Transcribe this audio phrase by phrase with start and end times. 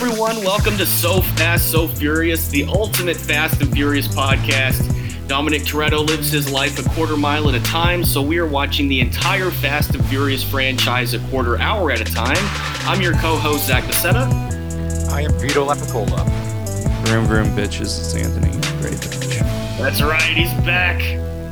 [0.00, 0.36] everyone.
[0.44, 4.86] Welcome to So Fast, So Furious, the ultimate Fast and Furious podcast.
[5.26, 8.86] Dominic Toretto lives his life a quarter mile at a time, so we are watching
[8.86, 12.36] the entire Fast and Furious franchise a quarter hour at a time.
[12.88, 15.08] I'm your co host, Zach Casetta.
[15.10, 16.24] I am Vito Lapicola.
[17.04, 18.52] Vroom vroom bitches, it's Anthony.
[18.80, 19.40] Great bitch.
[19.78, 21.00] That's right, he's back.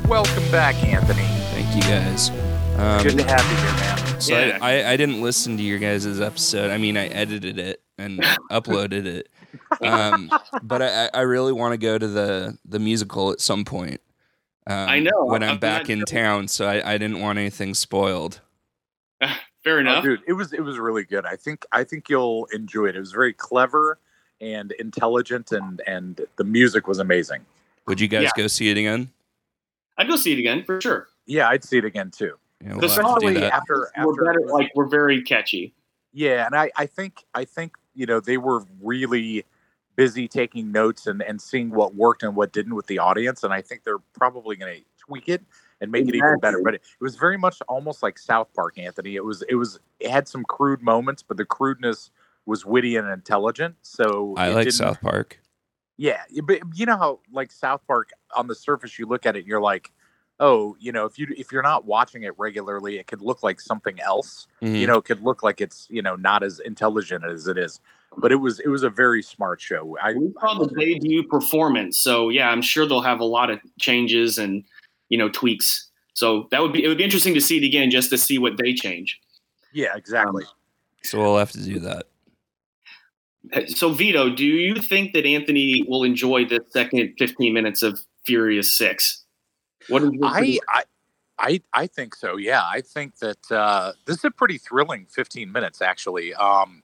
[0.09, 1.27] Welcome back, Anthony.
[1.51, 2.31] Thank you guys.
[2.79, 4.21] Um, Good to have you here, man.
[4.21, 4.59] so Yeah.
[4.63, 6.71] I, I, I didn't listen to your guys' episode.
[6.71, 9.29] I mean, I edited it and uploaded it.
[9.81, 10.31] Um,
[10.63, 14.01] but I, I really want to go to the, the musical at some point.
[14.67, 15.25] Um, I know.
[15.25, 18.41] When I'm I'm back not- in town, so I, I didn't want anything spoiled.
[19.65, 20.05] Fair Oh, enough.
[20.05, 21.25] dude, it was it was really good.
[21.27, 22.97] I think I think you'll enjoy it.
[22.97, 23.99] It was very clever
[24.41, 27.45] and intelligent, and and the music was amazing.
[27.89, 28.31] Would you guys Yeah.
[28.37, 29.11] go see it again?
[29.99, 31.09] I'd go see it again for sure.
[31.27, 32.35] Yeah, I'd see it again too.
[32.63, 33.53] Yeah, we'll The have to Especially that.
[33.55, 35.75] after we're after better, like we're very catchy.
[36.13, 39.45] yeah, and I I think I think you know they were really
[39.97, 43.53] busy taking notes and and seeing what worked and what didn't with the audience, and
[43.53, 45.43] I think they're probably going to tweak it
[45.81, 46.61] and make it even better.
[46.63, 49.17] But it, it was very much almost like South Park, Anthony.
[49.17, 52.11] It was it was it had some crude moments, but the crudeness
[52.45, 53.75] was witty and intelligent.
[53.83, 55.41] So I like South Park.
[55.97, 59.41] Yeah, but you know how like South Park on the surface you look at it
[59.41, 59.93] and you're like,
[60.41, 63.61] oh, you know, if you if you're not watching it regularly, it could look like
[63.61, 64.47] something else.
[64.63, 64.79] Mhm.
[64.79, 67.81] You know, it could look like it's you know not as intelligent as it is.
[68.19, 69.97] But it was it was a very smart show.
[70.03, 73.61] I, We saw the debut performance, so yeah, I'm sure they'll have a lot of
[73.79, 74.65] changes and
[75.09, 75.91] you know tweaks.
[76.15, 78.39] So that would be it would be interesting to see it again just to see
[78.39, 79.21] what they change.
[79.73, 80.45] yeah, exactly.
[81.03, 82.07] so we'll have to do that.
[83.69, 88.73] So Vito, do you think that Anthony will enjoy the second 15 minutes of Furious
[88.73, 89.25] Six?
[89.89, 90.83] What is your I, I
[91.39, 92.37] I I think so.
[92.37, 95.83] Yeah, I think that uh, this is a pretty thrilling 15 minutes.
[95.83, 96.83] Actually, um,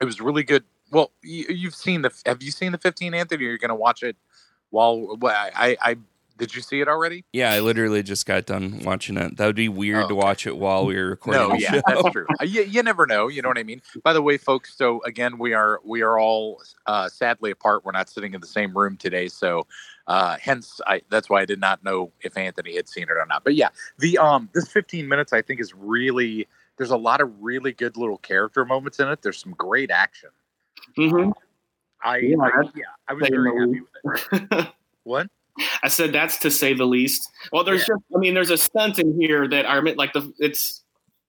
[0.00, 0.64] it was really good.
[0.90, 2.10] Well, you, you've seen the.
[2.26, 3.44] Have you seen the 15, Anthony?
[3.44, 4.16] You're going to watch it
[4.70, 5.96] while well, I, I.
[6.36, 7.24] Did you see it already?
[7.32, 9.36] Yeah, I literally just got done watching it.
[9.38, 11.42] That would be weird Oh, to watch it while we were recording.
[11.42, 11.82] No, the yeah, show.
[11.84, 12.26] that's true.
[12.40, 13.26] Uh, you, you never know.
[13.26, 13.82] You know what I mean.
[14.04, 14.76] By the way, folks.
[14.76, 17.84] So again, we are we are all uh, sadly apart.
[17.84, 19.26] We're not sitting in the same room today.
[19.26, 19.66] So
[20.08, 23.26] uh, hence, I that's why I did not know if Anthony had seen it or
[23.26, 23.44] not.
[23.44, 26.48] But yeah, the um this 15 minutes I think is really
[26.78, 29.20] there's a lot of really good little character moments in it.
[29.20, 30.30] There's some great action.
[30.96, 31.32] Mhm.
[32.02, 33.80] I Yeah, I, yeah, I was very happy
[34.32, 34.68] with it.
[35.04, 35.28] What?
[35.82, 37.30] I said that's to say the least.
[37.52, 40.84] Well, there's just I mean, there's a stunt in here that are like the it's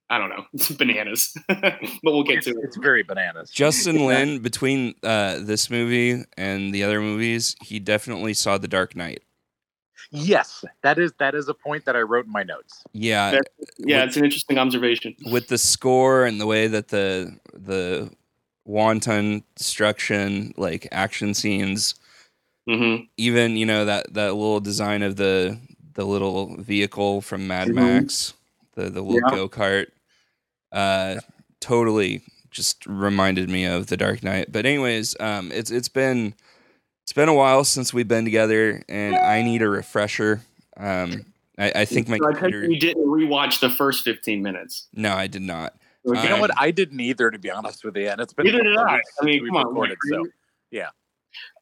[0.10, 1.36] I don't know, it's bananas.
[1.48, 2.58] but we'll get It's, to it.
[2.64, 3.52] it's very bananas.
[3.52, 8.96] Justin Lin, between uh, this movie and the other movies, he definitely saw The Dark
[8.96, 9.22] Knight.
[10.12, 12.84] Yes, that is that is a point that I wrote in my notes.
[12.94, 15.16] Yeah, That- Yeah, it's an interesting observation.
[15.32, 18.10] with the score and the way that the the
[18.66, 21.94] wanton destruction, like action scenes,
[22.68, 25.60] hmm even you know that that little design of the
[25.94, 27.74] the little vehicle from Mad Mhm.
[27.76, 28.34] Max,
[28.76, 29.36] the the little Yeah.
[29.36, 29.88] go kart,
[30.72, 31.18] uh,
[31.60, 32.22] totally
[32.52, 34.52] just reminded me of the Dark Knight.
[34.52, 36.34] But anyways, um, it's it's been
[37.04, 40.42] it's been a while since we've been together, and I need a refresher.
[40.78, 41.26] Um,
[41.58, 42.66] I, I think my So I computer.
[42.72, 44.88] you didn't rewatch the first 15 minutes.
[44.94, 45.74] No, I did not.
[46.06, 46.52] You know what?
[46.58, 48.08] I didn't either, to be honest with you.
[48.08, 48.82] And it's been Neither did I.
[49.22, 49.68] I mean, since we've on.
[49.68, 50.28] recorded, so
[50.72, 50.90] yeah.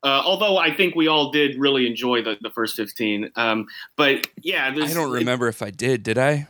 [0.03, 3.31] Uh, although I think we all did really enjoy the, the first 15.
[3.35, 6.03] Um, but yeah, I don't remember if I did.
[6.03, 6.47] Did I?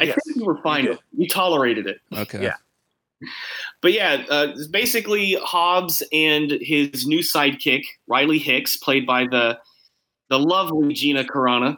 [0.00, 0.86] I Yes, think we were fine.
[0.86, 1.98] We, with tolerated it.
[2.12, 2.42] Okay.
[2.42, 2.54] Yeah.
[3.82, 9.58] But yeah, uh, basically Hobbs and his new sidekick Riley Hicks, played by the
[10.30, 11.76] the lovely Gina Carano,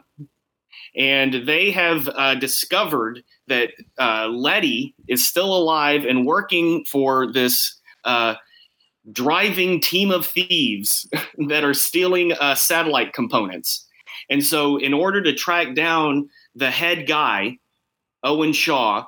[0.95, 7.79] and they have uh, discovered that uh, Letty is still alive and working for this
[8.05, 8.35] uh,
[9.11, 11.09] driving team of thieves
[11.47, 13.87] that are stealing uh, satellite components.
[14.29, 17.57] And so, in order to track down the head guy,
[18.23, 19.05] Owen Shaw,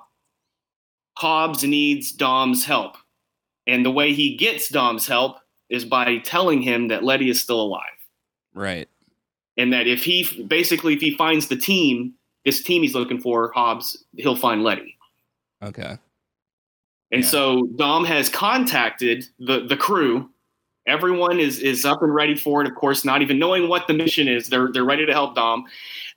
[1.18, 2.98] Hobbs needs Dom's help.
[3.68, 5.38] And the way he gets Dom's help
[5.70, 7.82] is by telling him that Letty is still alive.
[8.54, 8.88] Right.
[9.58, 12.14] And that if he basically, if he finds the team,
[12.44, 14.98] this team he's looking for, Hobbs, he'll find Letty.
[15.64, 15.98] Okay.
[17.12, 17.30] And Yeah.
[17.30, 20.30] so Dom has contacted the, the crew.
[20.88, 22.68] Everyone is, is up and ready for it.
[22.68, 25.66] Of course, not even knowing what the mission is, they're they're ready to help Dom.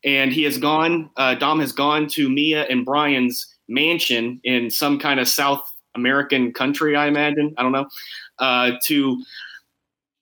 [0.04, 1.10] And he has gone.
[1.16, 6.52] Uh, Dom has gone to Mia and Brian's mansion in some kind of South American
[6.52, 7.54] country, I imagine.
[7.58, 7.88] I don't know.
[8.38, 9.22] Uh, to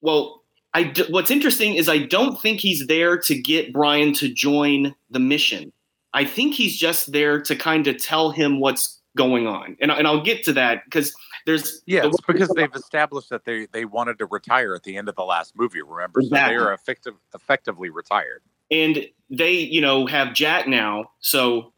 [0.00, 0.42] well,
[0.74, 4.94] I d- what's interesting is I don't think he's there to get Brian to join
[5.10, 5.72] the mission.
[6.12, 10.06] I think he's just there to kind of tell him what's going on, and and
[10.06, 11.14] I'll get to that because
[11.46, 14.96] There's Yeah, the- it's because they've established that they they wanted to retire at the
[14.96, 15.80] end of the last movie.
[15.80, 18.42] Remember, so they are effective, effectively retired.
[18.70, 21.72] and they you know have Jack now, so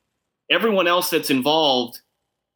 [0.50, 2.00] everyone else that's involved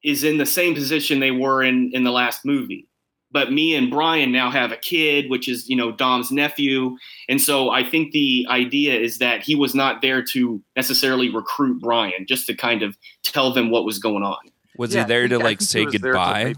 [0.03, 2.89] is in the same position they were in in the last movie.
[3.31, 6.97] But me and Brian now have a kid, which is you know Dom's nephew,
[7.29, 11.81] and so I think the idea is that he was not there to necessarily recruit
[11.81, 14.39] Brian, just to kind of tell them what was going on.
[14.79, 16.55] Was Yeah, he there to like say was to goodbye?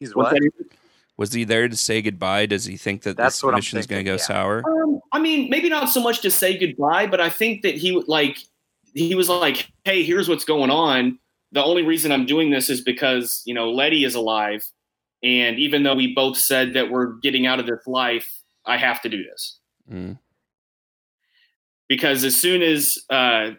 [0.00, 0.42] Maybe- He's What's what?
[1.16, 2.46] Was he there to say goodbye?
[2.46, 4.16] Does he think that That's this what I'm going to go yeah.
[4.16, 4.62] sour?
[4.66, 7.92] Um, I mean, maybe not so much to say goodbye, but I think that he
[8.06, 8.38] like
[8.94, 11.18] he was like, "Hey, here's what's going on.
[11.52, 14.64] The only reason I'm doing this is because you know Letty is alive,
[15.22, 19.02] and even though we both said that we're getting out of this life, I have
[19.02, 19.58] to do this
[19.92, 20.18] Mm.
[21.88, 23.50] because as soon as uh,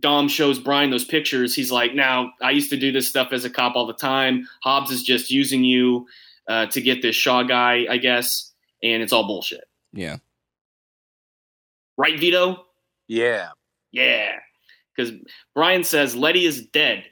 [0.00, 3.44] Dom shows Brian those pictures, he's like, "Now I used to do this stuff as
[3.44, 4.46] a cop all the time.
[4.62, 6.06] Hobbs is just using you
[6.48, 8.52] uh, to get this Shaw guy, I guess,
[8.82, 10.18] and it's all bullshit." Yeah.
[11.96, 12.64] Right, Vito?
[13.08, 13.50] Yeah,
[13.90, 14.36] Yeah.
[14.94, 15.12] Because
[15.54, 17.04] Brian says Letty is dead.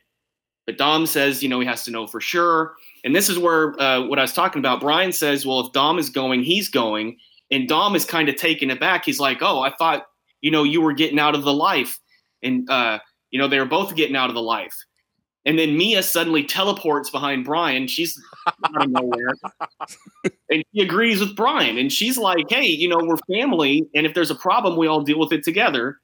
[0.66, 2.74] But Dom says, you know, he has to know for sure.
[3.04, 4.80] And this is where uh, what I was talking about.
[4.80, 7.18] Brian says, well, if Dom is going, he's going.
[7.52, 9.04] And Dom is kind of taken aback.
[9.04, 10.06] He's like, oh, I thought,
[10.40, 12.00] you know, you were getting out of the life.
[12.42, 12.98] And, uh,
[13.30, 14.76] you know, they were both getting out of the life.
[15.44, 17.86] And then Mia suddenly teleports behind Brian.
[17.86, 19.32] She's out of nowhere.
[20.50, 21.78] and she agrees with Brian.
[21.78, 23.86] And she's like, hey, you know, we're family.
[23.94, 25.98] And if there's a problem, we all deal with it together.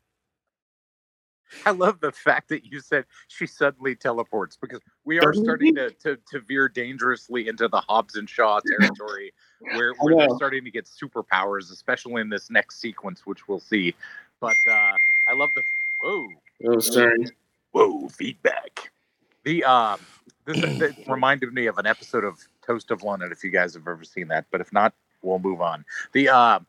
[1.67, 5.91] I love the fact that you said she suddenly teleports because we are starting to,
[5.91, 9.33] to, to veer dangerously into the Hobbs and Shaw territory
[9.75, 13.95] where, they're starting to get superpowers, especially in this next sequence, which we'll see.
[14.41, 14.73] But uh,
[15.29, 15.63] I love the
[16.03, 16.27] whoa,
[16.67, 17.27] Oh, sorry.
[17.73, 18.91] whoa feedback.
[19.45, 20.01] The um,
[20.45, 23.33] this, this reminded me of an episode of Toast of London.
[23.33, 25.85] If you guys have ever seen that, but if not, we'll move on.
[26.13, 26.61] The uh,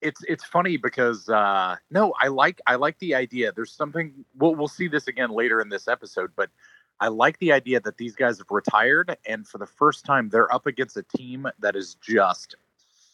[0.00, 3.52] it's it's funny because uh, no, I like I like the idea.
[3.52, 6.50] There's something we'll we'll see this again later in this episode, but
[7.00, 10.52] I like the idea that these guys have retired, and for the first time, they're
[10.52, 12.56] up against a team that is just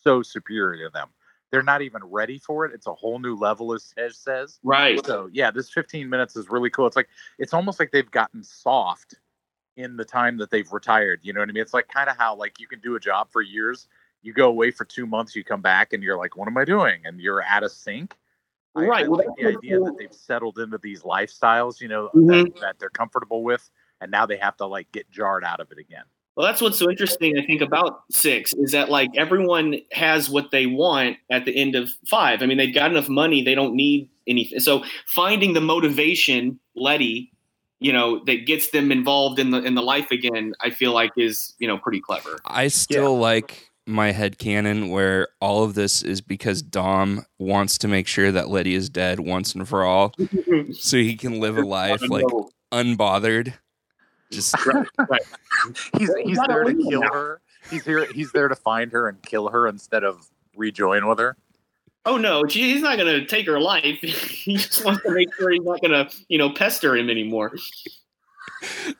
[0.03, 1.09] so superior to them.
[1.55, 2.73] They're not even ready for it.
[2.75, 4.59] It's a whole new level, as Tej says.
[4.65, 5.07] Right.
[5.07, 6.89] So yeah, this 15 minutes is really cool.
[6.89, 7.09] It's like
[7.39, 9.15] it's almost like they've gotten soft
[9.77, 11.21] in the time that they've retired.
[11.23, 11.63] You know what I mean?
[11.63, 13.87] It's like kind of how like you can do a job for years,
[14.23, 16.65] you go away for two months, you come back, and you're like, "What am I
[16.65, 18.17] doing?" And you're out of sync.
[18.75, 19.85] I- I, Right, well, like the idea cool.
[19.85, 22.53] that they've settled into these lifestyles, you know, Mhm.
[22.53, 25.71] that, that they're comfortable with, and now they have to like get jarred out of
[25.71, 26.05] it again.
[26.37, 30.51] Well, that's what's so interesting, I think, about six is that like everyone has what
[30.51, 32.43] they want at the end of five.
[32.43, 34.59] I mean, they've got enough money; they don't need anything.
[34.61, 37.33] So finding the motivation, Letty,
[37.79, 41.13] you know, that gets them involved in the in the life again, I feel like
[41.17, 42.39] is you know pretty clever.
[42.45, 47.89] I still like my head canon where all of this is because Dom wants to
[47.89, 50.15] make sure that Letty is dead once and for all
[50.73, 52.25] so he can live a life like
[52.73, 53.55] unbothered.
[54.35, 54.55] Just
[55.99, 57.41] He's Well, he's not there to kill that- her.
[57.71, 58.05] He's here.
[58.13, 61.37] He's there to find her and kill her instead of rejoin with her.
[62.05, 63.99] Oh no, gee, he's not going to take her life.
[64.03, 67.53] he just wants to make sure he's not going to you know pester him anymore.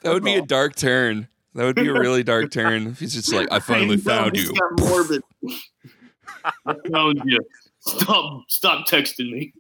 [0.03, 1.29] that would be a dark turn.
[1.55, 4.37] That would be a really dark turn if he's just like, I finally Hey, found
[4.37, 4.55] you.
[4.81, 5.23] morbid.
[6.67, 7.39] I found you.
[7.81, 8.45] Stop!
[8.49, 9.53] Stop texting me.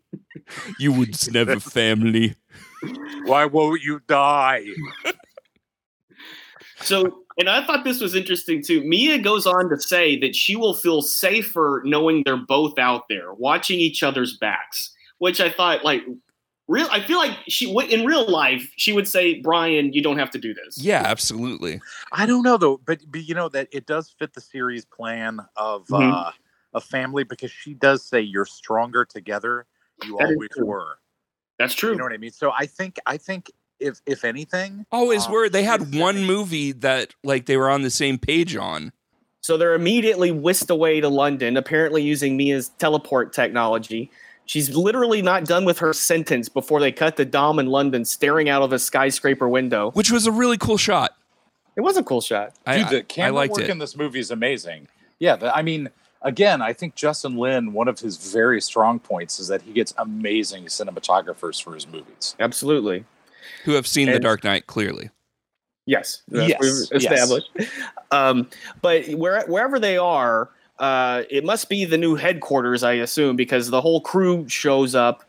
[0.79, 2.35] You would never family.
[3.27, 4.65] Why won't you die?
[6.85, 8.83] So, and I thought this was interesting too.
[8.85, 13.33] Mia goes on to say that she will feel safer knowing they're both out there
[13.35, 16.03] watching each other's backs, which I thought like
[16.69, 16.87] real.
[16.91, 20.31] I feel like she would in real life she would say, "Brian, you don't have
[20.31, 21.81] to do this." Yeah, absolutely.
[22.13, 25.41] I don't know though, but but you know that it does fit the series plan
[25.57, 26.13] of Mhm.
[26.13, 26.33] uh
[26.75, 29.65] a family because she does say you're stronger together.
[30.05, 30.99] You That is always were.
[31.57, 31.93] that's true.
[31.93, 32.33] You know what I mean?
[32.33, 33.51] So I think I think
[33.81, 35.49] if if anything, Always um, were.
[35.49, 38.93] They had one setting- movie that like they were on the same page on.
[39.41, 44.11] So they're immediately whisked away to London, apparently using Mia's teleport technology.
[44.47, 48.49] She's literally not done with her sentence before they cut to Dom in London staring
[48.49, 49.91] out of a skyscraper window.
[49.93, 51.17] Which was a really cool shot.
[51.77, 52.53] It was a cool shot.
[52.67, 53.71] I, Dude, the I- camera I liked work it.
[53.71, 54.89] in this movie is amazing.
[55.19, 55.89] Yeah, the, I mean,
[56.23, 59.93] again, I think Justin Lin, one of his very strong points is that he gets
[59.99, 62.35] amazing cinematographers for his movies.
[62.39, 63.05] Absolutely.
[63.65, 65.11] Who have seen The Dark Knight clearly.
[65.87, 67.13] Yes, Yes, we've yes.
[67.13, 67.51] established.
[68.11, 68.49] Um,
[68.81, 70.49] but where, wherever they are,
[70.79, 75.25] uh, it must be the new headquarters, I assume, because the whole crew shows up.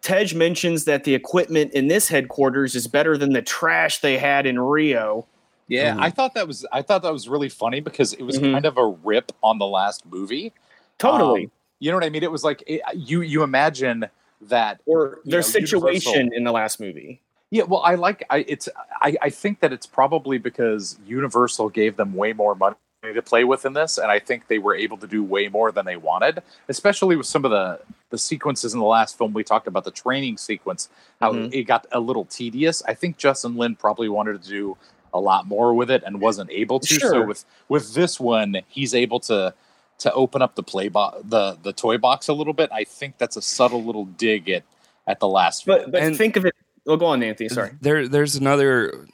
[0.00, 4.46] Tej mentions that the equipment in this headquarters is better than the trash they had
[4.46, 5.26] in Rio.
[5.66, 6.00] Yeah, Mhm.
[6.00, 8.52] I thought that was I thought that was really funny because it was Mhm.
[8.52, 10.52] kind of a rip on the last movie.
[10.98, 11.44] Totally.
[11.46, 12.22] Um, you know what I mean?
[12.22, 14.06] It was like it, you you imagine
[14.40, 17.20] that or their know, situation Universal- in the last movie.
[17.50, 18.68] Yeah, well, I like I it's
[19.00, 23.44] I, I think that it's probably because Universal gave them way more money to play
[23.44, 25.96] with in this, and I think they were able to do way more than they
[25.96, 29.32] wanted, especially with some of the the sequences in the last film.
[29.32, 30.88] We talked about the training sequence,
[31.20, 31.54] how Mhm.
[31.54, 32.82] it got a little tedious.
[32.86, 34.76] I think Justin Lin probably wanted to do
[35.14, 36.94] a lot more with it and wasn't able to.
[37.00, 39.54] So with with this one, he's able to
[40.00, 42.68] to open up the play bo- the the toy box a little bit.
[42.72, 44.64] I think that's a subtle little dig at
[45.06, 45.78] at the last film.
[45.78, 46.54] But but And- think of it.
[46.88, 47.48] Oh, go on, Anthony.
[47.50, 47.70] Sorry.
[47.80, 49.06] There, there's another,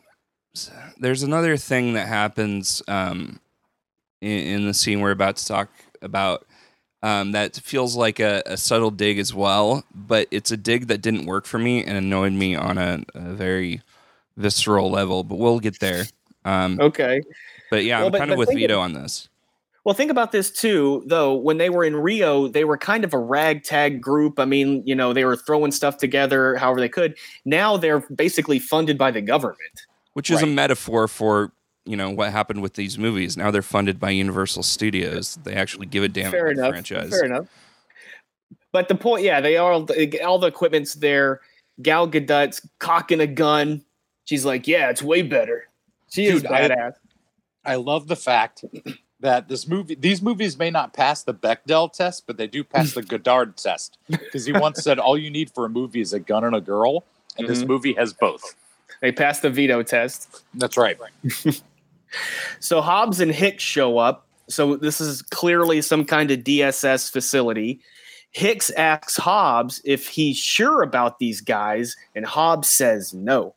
[0.98, 3.40] there's another thing that happens um,
[4.22, 5.68] in, in the scene we're about to talk
[6.00, 6.46] about.
[7.02, 11.02] Um, that feels like a, a subtle dig as well, but it's a dig that
[11.02, 13.82] didn't work for me and annoyed me on a, a very
[14.38, 15.22] visceral level.
[15.22, 16.04] But we'll get there.
[16.46, 17.20] Um, Okay.
[17.70, 19.28] but yeah, Well, I'm but- kind but of with Vito of- on this.
[19.84, 21.34] Well, think about this too, though.
[21.34, 24.38] When they were in Rio, they were kind of a ragtag group.
[24.40, 27.16] I mean, you know, they were throwing stuff together however they could.
[27.44, 29.82] Now they're basically funded by the government.
[30.14, 31.52] which is a metaphor for
[31.86, 33.36] you know what happened with these movies.
[33.36, 35.34] Now they're funded by Universal Studios.
[35.44, 36.70] They actually give a damn Fair about the enough.
[36.70, 37.10] franchise.
[37.10, 37.46] Fair enough.
[38.72, 39.82] But the point, yeah, they are all
[40.38, 41.40] the equipment's there.
[41.82, 43.84] Gal Gadot's cocking a gun.
[44.24, 45.68] She's like, "Yeah, it's way better."
[46.10, 46.94] She is Dude, I- badass.
[47.66, 48.64] I love the fact
[49.24, 52.92] that this movie, these movies may not pass the Bechdel test, but they do pass
[52.92, 53.98] the Godard test.
[54.08, 56.60] Because he once said, "All you need for a movie is a gun and a
[56.60, 57.04] girl,"
[57.38, 57.68] and this Mhm.
[57.68, 58.54] movie has both.
[59.00, 60.42] They passed the Vito test.
[60.54, 60.96] That's right.
[62.60, 64.26] So Hobbs and Hicks show up.
[64.48, 67.80] So this is clearly some kind of DSS facility.
[68.30, 73.54] Hicks asks Hobbs if he's sure about these guys, and Hobbs says no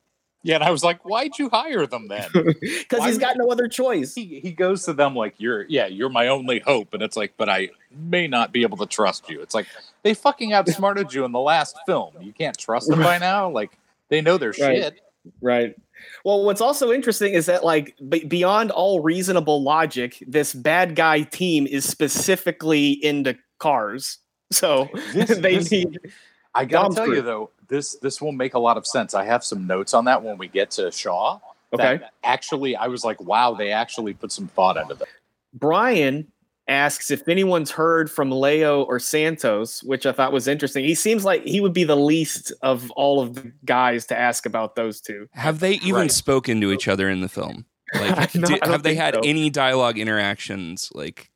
[0.48, 3.68] Yeah, and I was like, "Why'd you hire them then?" because he's got no other
[3.68, 4.16] choice.
[4.16, 7.34] he he goes to them like, "You're yeah, you're my only hope," and it's like,
[7.38, 9.68] "But I may not be able to trust you." It's like
[10.04, 12.14] they fucking outsmarted you in the last film.
[12.22, 13.50] You can't trust them by now.
[13.50, 13.78] Like
[14.10, 14.82] they know their Right.
[14.84, 15.02] shit.
[15.42, 15.76] Right.
[16.24, 21.24] Well, what's also interesting is that, like, be- beyond all reasonable logic, this bad guy
[21.24, 24.20] team is specifically into cars.
[24.52, 26.00] So This- they this- need.
[26.58, 27.16] I gotta Dom's tell crew.
[27.16, 29.14] you though, this this will make a lot of sense.
[29.14, 31.40] I have some notes on that when we get to Shaw.
[31.74, 32.00] Okay.
[32.24, 35.08] actually, I was like, wow, they actually put some thought into that.
[35.54, 36.32] Brian
[36.70, 40.84] asks if anyone's heard from Leo or Santos, which I thought was interesting.
[40.86, 44.46] He seems like he would be the least of all of the guys to ask
[44.46, 45.28] about those two.
[45.34, 46.12] Have they even Right.
[46.12, 47.66] spoken to each other in the film?
[47.94, 49.22] Like, No, di- have they had so.
[49.24, 51.30] any dialogue interactions like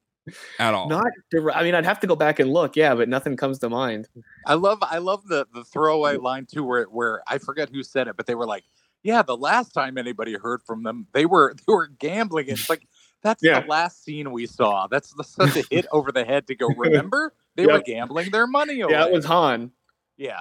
[0.60, 0.88] at all?
[0.90, 3.60] Not, dir- I mean, I'd have to go back and look, yeah, but nothing comes
[3.60, 4.08] to mind.
[4.46, 6.24] I love I love the the throwaway mm.
[6.24, 8.64] line too, where where I forget who said it, but they were like,
[9.04, 12.46] yeah, the last time anybody heard from them, they were they were gambling.
[12.50, 12.88] It's like
[13.24, 13.62] that's Yeah.
[13.62, 14.88] the last scene we saw.
[14.88, 16.68] That's the, such a hit over the head to go.
[16.78, 18.94] Remember, they were gambling their money away.
[18.94, 19.72] Yeah, it was Han.
[20.18, 20.40] yeah.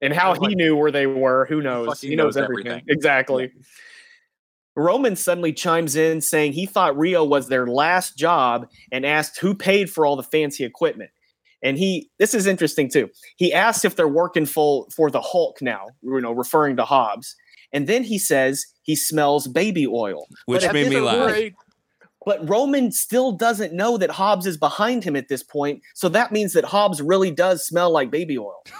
[0.00, 1.88] And how Like- he knew where they were, who knows?
[1.88, 2.70] fucking He knows, knows everything.
[2.72, 2.88] everything.
[2.94, 3.52] Exactly.
[4.78, 9.54] Roman suddenly chimes in saying he thought Rio was their last job and asked who
[9.54, 11.10] paid for all the fancy equipment.
[11.62, 13.10] And he, this is interesting too.
[13.36, 17.34] He asks if they're working full for the Hulk now, you know, referring to Hobbs.
[17.72, 20.28] And then he says he smells baby oil.
[20.46, 21.32] Which But made me laugh.
[21.32, 21.54] point-
[22.24, 25.82] But Roman still doesn't know that Hobbs is behind him at this point.
[25.94, 28.62] So that means that Hobbs really does smell like baby oil.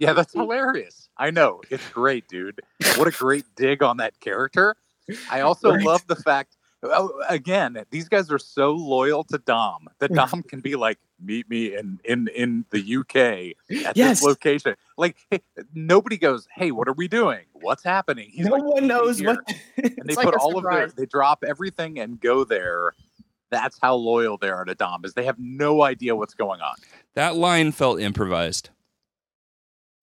[0.00, 1.08] Yeah, that's hilarious.
[1.16, 1.60] I know.
[1.70, 2.60] It's great, dude.
[2.96, 4.74] What a great dig on that character.
[5.30, 5.84] I also Right.
[5.84, 10.16] love the fact oh, again, these guys are so loyal to Dom that mm.
[10.16, 13.16] Dom can be like, meet me in in in the UK
[13.86, 14.20] at Yes.
[14.20, 14.76] this location.
[14.96, 15.40] Like hey,
[15.74, 17.44] nobody goes, Hey, what are we doing?
[17.52, 18.30] What's happening?
[18.30, 19.38] He's no like, one knows what.
[19.48, 22.92] and they it's like put a all of their they drop everything and go there.
[23.50, 26.74] That's how loyal they are to Dom, is they have no idea what's going on.
[27.14, 28.70] That line felt improvised.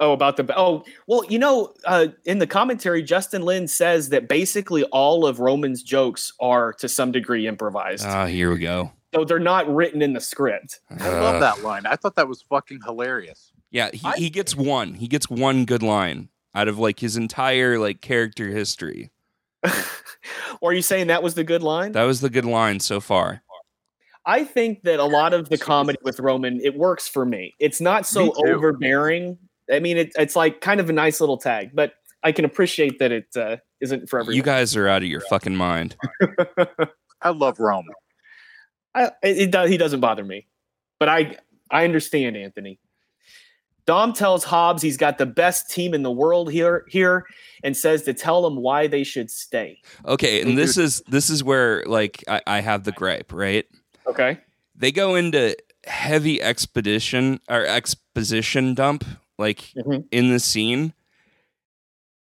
[0.02, 4.28] Oh, about the oh well, you know, uh, in the commentary, Justin Lin says that
[4.28, 8.92] basically all of Roman's jokes are to some degree improvised, Ah, here we go.
[9.14, 10.80] so they're not written in the script.
[10.90, 11.86] I love Uh, that line.
[11.86, 13.52] I thought that was fucking hilarious.
[13.70, 14.96] Yeah, he, I- he gets one.
[14.96, 19.12] He gets one good line out of like his entire like character history.
[19.64, 19.72] or
[20.72, 21.92] are you saying that was the good line?
[21.92, 23.44] That was the good line so far.
[24.26, 27.54] I think that a lot of the comedy with Roman it works for me.
[27.60, 29.38] It's not so Me overbearing.
[29.72, 33.00] I mean, it, it's like kind of a nice little tag, but I can appreciate
[33.00, 34.36] that it uh, not for everyone.
[34.36, 35.96] You guys are out of your fucking mind.
[37.22, 37.88] I love Rome.
[38.94, 40.48] I, it, it does, he doesn't bother me,
[41.00, 41.38] but I
[41.70, 42.80] I understand Anthony.
[43.86, 47.26] Dom tells Hobbs he's got the best team in the world here here
[47.64, 49.80] and says to tell them why they should stay.
[50.06, 53.66] Okay, and this is this is where like I, I have the gripe, right?
[54.06, 54.38] Okay.
[54.76, 59.04] They go into heavy expedition or exposition dump
[59.42, 60.06] like Mhm.
[60.12, 60.94] in the scene,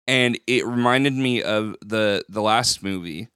[0.07, 3.29] and it reminded me of the the last movie.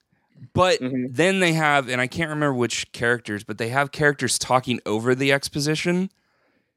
[0.54, 1.14] But Mhm.
[1.14, 5.14] then they have, and I can't remember which characters, but they have characters talking over
[5.14, 6.10] the exposition.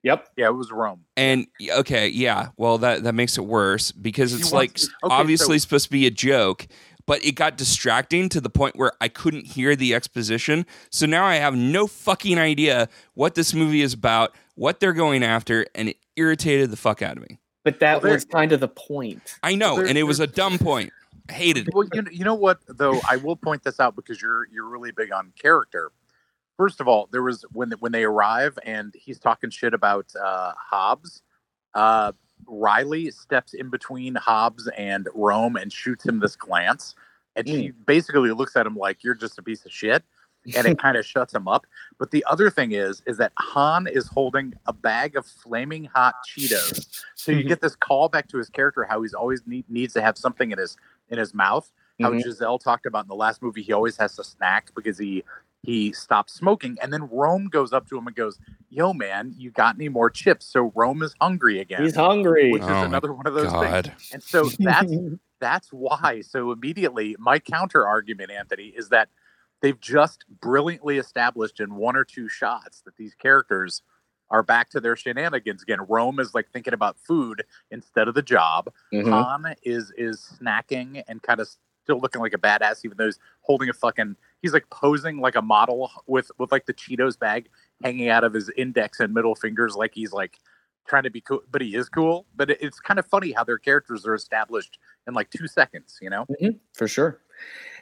[0.03, 0.29] Yep.
[0.38, 1.05] Yeah, it was Rome.
[1.17, 5.57] And okay, yeah, well that that makes it worse because it's wants- like okay, obviously
[5.57, 6.67] so- supposed to be a joke,
[7.07, 10.65] but it got distracting to the point where I couldn't hear the exposition.
[10.91, 15.24] So now I have no fucking idea what this movie is about, what they're going
[15.24, 17.39] after, and it irritated the fuck out of me.
[17.63, 19.38] But that Well, was kind of the point.
[19.41, 20.93] I know, There- and it was a dumb point.
[21.29, 21.74] I hated it.
[21.74, 24.67] Well, you know, you know what though, I will point this out because you're you're
[24.69, 25.91] really big on character.
[26.57, 30.53] First of all, there was when when they arrive and he's talking shit about uh,
[30.57, 31.24] Hobbs.
[31.74, 32.12] Uh,
[32.48, 36.93] Riley steps in between Hobbs and Rome and shoots him this glance,
[37.36, 40.03] and she basically looks at him like you're just a piece of shit,
[40.55, 41.65] and it kind of shuts him up.
[41.97, 46.15] But the other thing is, is that Han is holding a bag of flaming hot
[46.27, 49.93] Cheetos, so you get this call back to his character how he's always need, needs
[49.93, 50.77] to have something in his
[51.09, 51.71] in his mouth.
[52.01, 52.21] How Mhm.
[52.21, 55.23] Giselle talked about in the last movie, he always has to snack because he
[55.63, 59.49] he stopped smoking, and then Rome goes up to him and goes, "Yo, man, you
[59.49, 62.51] got any more chips?" So Rome is hungry again, He's hungry.
[62.51, 63.95] which is Oh my another one of those things.
[64.11, 64.91] And so that's
[65.39, 66.21] that's why.
[66.21, 69.09] So immediately, my counter argument, Anthony, is that
[69.62, 73.81] they've just brilliantly established in one or two shots that these characters
[74.29, 75.79] are back to their shenanigans again.
[75.88, 78.71] Rome is like thinking about food instead of the job.
[78.93, 79.09] Mhm.
[79.09, 81.47] Han is is snacking and kind of
[81.83, 84.15] still looking like a badass, even though he's holding a fucking.
[84.41, 87.50] He's like posing like a model with with like the Cheetos bag
[87.83, 90.39] hanging out of his index and middle fingers, like he's like
[90.88, 92.25] trying to be cool, but he is cool.
[92.35, 96.00] But it, it's kind of funny how their characters are established in like two seconds.
[96.01, 96.25] You know?
[96.73, 97.19] for sure.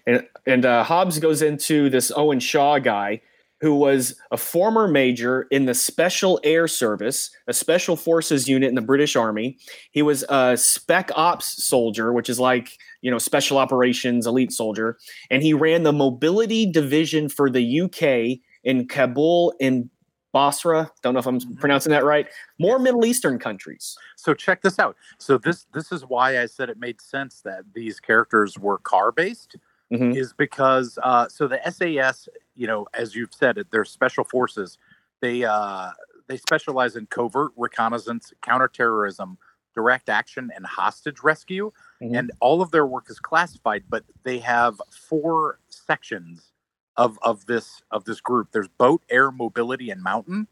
[0.05, 3.21] And and uh, Hobbs goes into this Owen Shaw guy
[3.63, 8.75] who was a former major in the Special Air Service, a special forces unit in
[8.75, 9.57] the British Army.
[9.91, 14.97] He was a spec ops soldier, which is like you know special operations elite soldier,
[15.31, 19.89] and he ran the mobility division for the UK in Kabul in
[20.33, 20.91] Basra.
[21.01, 22.27] Don't know if I'm pronouncing that right.
[22.59, 23.95] More Middle Eastern countries.
[24.17, 24.97] So check this out.
[25.19, 29.13] So this this is why I said it made sense that these characters were car
[29.13, 29.55] based.
[29.93, 30.15] Mhm.
[30.15, 34.77] is because uh, so the SAS, you know, as you've said, it they're special forces.
[35.21, 35.91] They uh,
[36.27, 39.37] they specialize in covert reconnaissance, counterterrorism,
[39.75, 41.71] direct action, and hostage rescue.
[42.01, 42.17] Mhm.
[42.19, 46.51] And all of their work is classified, but they have four sections
[46.97, 48.49] of of this of this group.
[48.51, 50.47] There's boat, air, mobility, and mountain.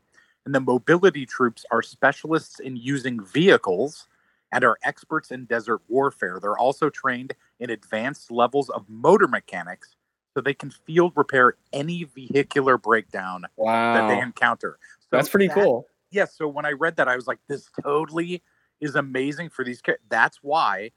[0.45, 4.07] And the mobility troops are specialists in using vehicles
[4.51, 6.39] and are experts in desert warfare.
[6.41, 9.95] They're also trained in advanced levels of motor mechanics
[10.33, 14.77] so they can field repair any vehicular breakdown that they encounter.
[14.99, 15.87] So that's pretty that- cool.
[16.13, 18.43] Yeah, so when I read that, I was like, this totally
[18.81, 19.99] is amazing for these kids.
[20.09, 20.91] That's why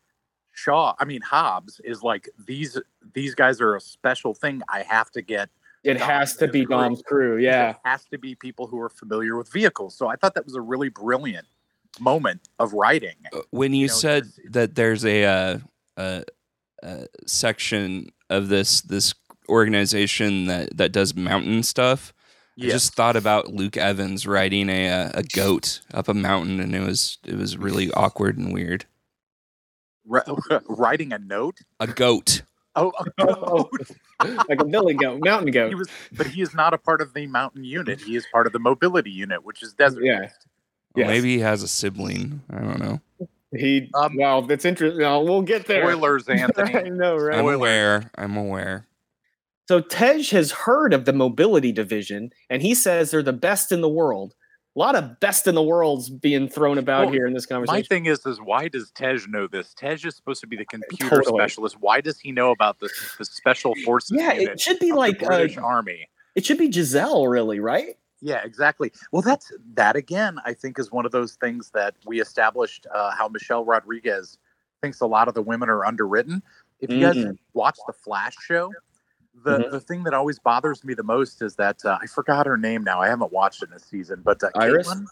[0.53, 2.77] Shaw, I mean Hobbs, is like these
[3.12, 4.62] these guys are a special thing.
[4.68, 5.50] I have to get
[5.85, 6.77] It Dom has to be great.
[6.77, 7.38] Dom's crew.
[7.38, 7.70] Yeah.
[7.70, 9.94] it has to be people who are familiar with vehicles.
[9.94, 11.46] So I thought that was a really brilliant
[12.00, 13.16] moment of writing.
[13.33, 15.59] Uh, when you you know, said that there's a, uh,
[15.96, 16.24] a,
[16.85, 19.14] a section of this this
[19.49, 22.12] organization that that does mountain stuff,
[22.59, 26.75] I just thought about Luke Evans riding a uh, a goat up a mountain, and
[26.75, 28.87] it was it was really awkward and weird.
[30.07, 30.20] Ri-
[30.68, 31.61] writing a note.
[31.81, 32.42] A goat.
[32.77, 33.68] Oh, a Oh.
[33.70, 33.90] goat.
[34.49, 35.68] like a billy goat, mountain goat.
[35.68, 38.01] he was, but he is not a part of the mountain unit.
[38.01, 40.05] He is part of the mobility unit, which is desert.
[40.05, 40.20] Yeah.
[40.20, 40.29] Well,
[40.97, 41.09] Yes.
[41.09, 42.42] maybe he has a sibling.
[42.51, 43.01] I don't know.
[43.55, 45.01] He Um, well, that's interesting.
[45.01, 45.83] Well, we'll get there.
[45.83, 46.75] Spoilers, Anthony.
[46.75, 47.38] I know, right?
[47.38, 48.11] I'm aware.
[48.17, 48.87] I'm aware.
[49.67, 53.81] So Tej has heard of the mobility division, and he says they're the best in
[53.81, 54.35] the world.
[54.77, 57.77] A lot of best in the worlds being thrown about Well, here in this conversation.
[57.77, 59.73] My thing is, is why does Tej know this?
[59.75, 61.38] Tej is supposed to be the computer Totally.
[61.38, 61.77] specialist.
[61.81, 64.95] Why does he know about the the special forces yeah, unit it should be of
[64.95, 66.09] the like uh, British Army?
[66.35, 67.97] it should be Giselle, really, right?
[68.25, 68.91] Yeah, exactly.
[69.13, 70.39] Well, that's that again.
[70.47, 72.87] I think is one of those things that we established.
[72.93, 74.39] Uh, how Michelle Rodriguez
[74.81, 76.43] thinks a lot of the women are underwritten.
[76.81, 77.37] If you guys Mhm.
[77.53, 78.73] watch the Flash show,
[79.45, 79.71] the Mhm.
[79.73, 82.83] the thing that always bothers me the most is that uh, I forgot her name
[82.83, 82.99] now.
[83.03, 84.89] I haven't watched it this season, but uh, Iris?
[84.89, 85.07] Caitlin?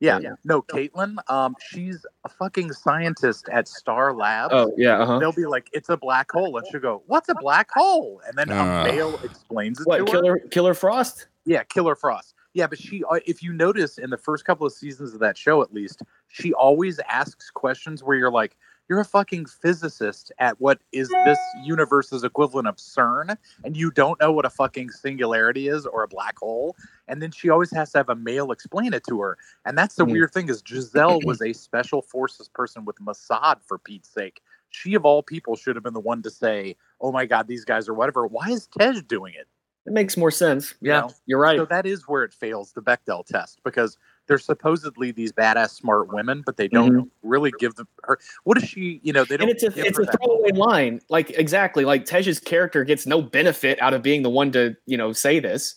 [0.00, 0.34] Yeah, Yeah.
[0.44, 1.16] no, Caitlin.
[1.30, 4.52] Um, she's a fucking scientist at Star Labs.
[4.54, 5.18] Oh yeah, uh huh.
[5.20, 8.36] They'll be like, "It's a black hole," and she'll go, "What's a black hole?" And
[8.36, 8.82] then Ah.
[8.82, 10.06] a male explains it What to her.
[10.10, 11.28] Killer Killer Frost?
[11.46, 12.34] Yeah, Killer Frost.
[12.58, 15.38] Yeah, but she, uh, if you notice in the first couple of seasons of that
[15.38, 18.56] show, at least, she always asks questions where you're like,
[18.88, 24.18] you're a fucking physicist at what is this universe's equivalent of CERN, and you don't
[24.18, 26.74] know what a fucking singularity is or a black hole.
[27.06, 29.38] And then she always has to have a male explain it to her.
[29.64, 30.10] And that's the Mhm.
[30.10, 34.42] weird thing is Giselle was a special forces person with Mossad for Pete's sake.
[34.70, 37.64] She of all people should have been the one to say, "Oh my God, these
[37.64, 39.46] guys are whatever." Why is Tej doing it?
[39.88, 40.74] It makes more sense.
[40.80, 41.10] You Yeah, know?
[41.24, 41.56] you're right.
[41.56, 43.96] So that is where it fails the Bechdel test because
[44.26, 47.28] they're supposedly these badass smart women, but they don't mm-hmm.
[47.28, 48.18] really give them her.
[48.44, 49.00] What is she?
[49.02, 49.48] You know, they don't.
[49.48, 50.58] and it's a give it's her a throwaway moment.
[50.58, 51.00] line.
[51.08, 54.98] Like exactly, like Tej's character gets no benefit out of being the one to you
[54.98, 55.74] know say this.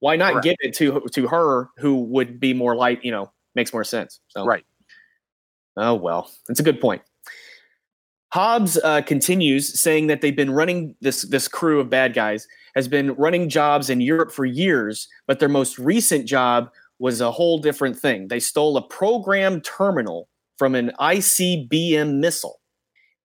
[0.00, 0.44] Why not Correct.
[0.44, 4.20] give it to to her who would be more like you know makes more sense.
[4.28, 4.66] So Right.
[5.78, 7.00] Oh well, it's a good point.
[8.34, 12.88] Hobbs uh, continues saying that they've been running this this crew of bad guys has
[12.88, 16.68] been running jobs in Europe for years, but their most recent job
[16.98, 18.26] was a whole different thing.
[18.26, 22.60] They stole a program terminal from an ICBM missile.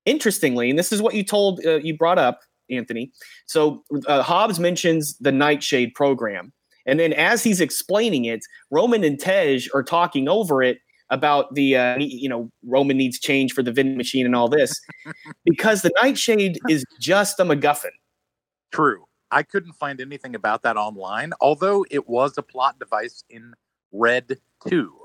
[0.05, 3.11] Interestingly, and this is what you told uh, you brought up, Anthony.
[3.47, 6.53] So uh, Hobbs mentions the Nightshade program,
[6.85, 10.77] and then as he's explaining it, Roman and Tej are talking over it
[11.09, 14.79] about the uh, you know Roman needs change for the vending machine and all this
[15.45, 17.91] because the Nightshade is just a MacGuffin.
[18.71, 19.05] True.
[19.31, 23.53] I couldn't find anything about that online, although it was a plot device in
[23.91, 24.95] Red Two.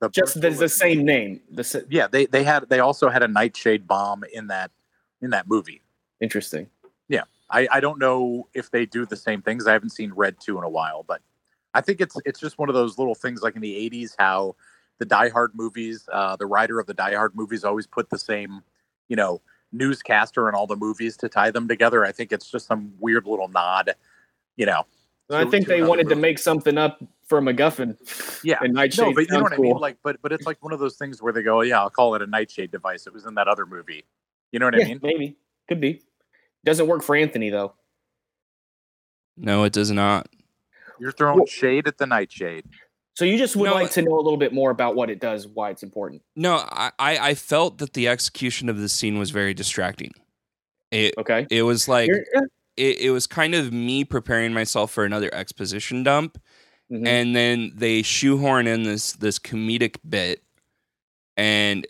[0.00, 1.40] The Just Bruce the, the same name.
[1.50, 4.70] The sa- Yeah, they they had they also had a Nightshade bomb in that
[5.20, 5.82] in that movie.
[6.20, 6.68] interesting.
[7.08, 9.66] Yeah, I, I don't know if they do the same things.
[9.66, 11.20] I haven't seen Red Two in a while, but
[11.74, 14.54] I think it's it's just one of those little things like in the '80s how
[15.00, 18.18] the Die Hard movies, uh, the writer of the Die Hard movies always put the
[18.18, 18.60] same,
[19.08, 19.40] you know,
[19.72, 22.04] newscaster in all the movies to tie them together.
[22.04, 23.96] I think it's just some weird little nod,
[24.56, 24.84] you know.
[25.32, 27.96] I think they another wanted to make something up for MacGuffin.
[28.44, 28.58] Yeah.
[28.60, 29.76] and Nightshade No, but you know sounds what I mean.
[29.76, 32.14] Like, but but it's like one of those things where they go, yeah, I'll call
[32.14, 33.06] it a Nightshade device.
[33.06, 34.04] It was in that other movie.
[34.52, 35.00] You know what yeah, I mean?
[35.02, 35.36] maybe
[35.68, 36.02] could be.
[36.64, 37.74] Doesn't work for Anthony though.
[39.36, 40.28] No, it does not.
[40.98, 42.66] You're throwing Well- shade at the Nightshade.
[43.14, 45.20] So you just would No, like to know a little bit more about what it
[45.20, 46.22] does, why it's important.
[46.36, 50.12] No, I, I felt that the execution of this scene was very distracting.
[50.90, 51.46] It Okay.
[51.50, 52.40] it was like yeah.
[52.76, 56.40] it, it was kind of me preparing myself for another exposition dump,
[56.90, 57.06] Mhm.
[57.06, 60.42] and then they shoehorn in this this comedic bit,
[61.36, 61.86] and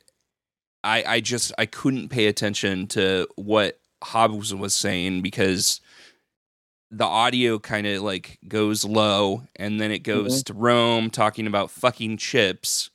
[0.84, 5.80] I I just I couldn't pay attention to what Hobbs was saying because
[6.90, 11.70] the audio kind of like goes low and then it goes to Rome talking about
[11.70, 12.90] fucking chips.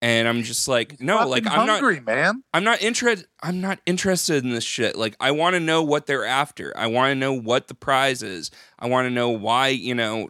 [0.00, 2.44] And I'm just like, no, like I'm not man.
[2.52, 3.26] I'm not interested.
[3.42, 4.96] I'm not interested in this shit.
[4.96, 6.76] Like, I want to know what they're after.
[6.76, 8.50] I want to know what the prize is.
[8.78, 10.28] I want to know why you know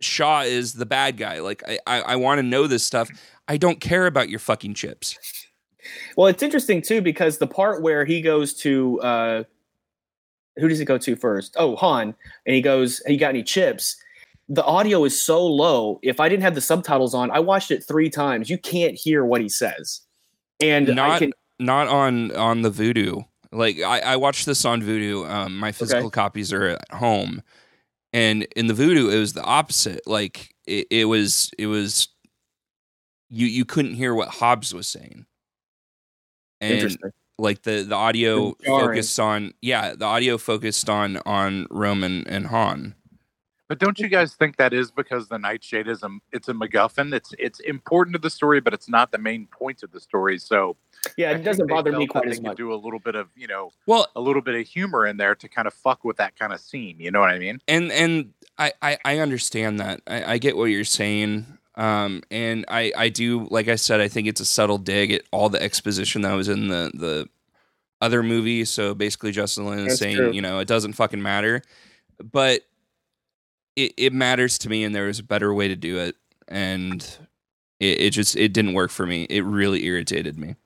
[0.00, 1.40] Shaw is the bad guy.
[1.40, 3.10] Like, I I, I want to know this stuff.
[3.48, 5.18] I don't care about your fucking chips.
[6.16, 9.44] Well, it's interesting too because the part where he goes to uh
[10.58, 11.54] who does it go to first?
[11.58, 12.14] Oh, Han,
[12.46, 13.96] and he goes, "He got any chips?"
[14.48, 15.98] The audio is so low.
[16.02, 18.48] If I didn't have the subtitles on, I watched it three times.
[18.48, 20.02] You can't hear what he says,
[20.60, 21.32] and Not can.
[21.58, 23.24] not on on the Vudu.
[23.52, 25.28] Like, I I watched this on Vudu.
[25.28, 27.42] Um, my physical copies are at home,
[28.12, 30.06] and in the Vudu, it was the opposite.
[30.06, 32.08] Like, it, it was it was
[33.28, 35.26] you you couldn't hear what Hobbs was saying.
[36.60, 37.10] And Interesting.
[37.38, 42.94] Like the the audio focused on yeah the audio focused on on Roman and Han.
[43.68, 47.12] But don't you guys think that is because the Nightshade is a it's a MacGuffin?
[47.12, 50.38] It's it's important to the story, but it's not the main point of the story.
[50.38, 50.76] So
[51.16, 52.56] Yeah, it think doesn't bother me quite as could much.
[52.56, 55.34] Do a little bit of you know Well, a little bit of humor in there
[55.34, 57.00] to kind of fuck with that kind of scene.
[57.00, 57.58] You know what I mean?
[57.66, 60.00] and and I I, I understand that.
[60.06, 61.55] I, I get what you're saying.
[61.76, 65.22] Um, and I I do like I said I think it's a subtle dig at
[65.30, 67.28] all the exposition that was in the the
[68.00, 68.64] other movie.
[68.64, 70.32] So basically, Justin Lin is That's saying true.
[70.32, 71.62] you know it doesn't fucking matter,
[72.22, 72.62] but
[73.76, 76.16] it it matters to me, and there was a better way to do it,
[76.48, 77.02] and
[77.78, 79.24] it, it just it didn't work for me.
[79.24, 80.56] It really irritated me.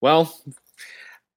[0.00, 0.32] Well,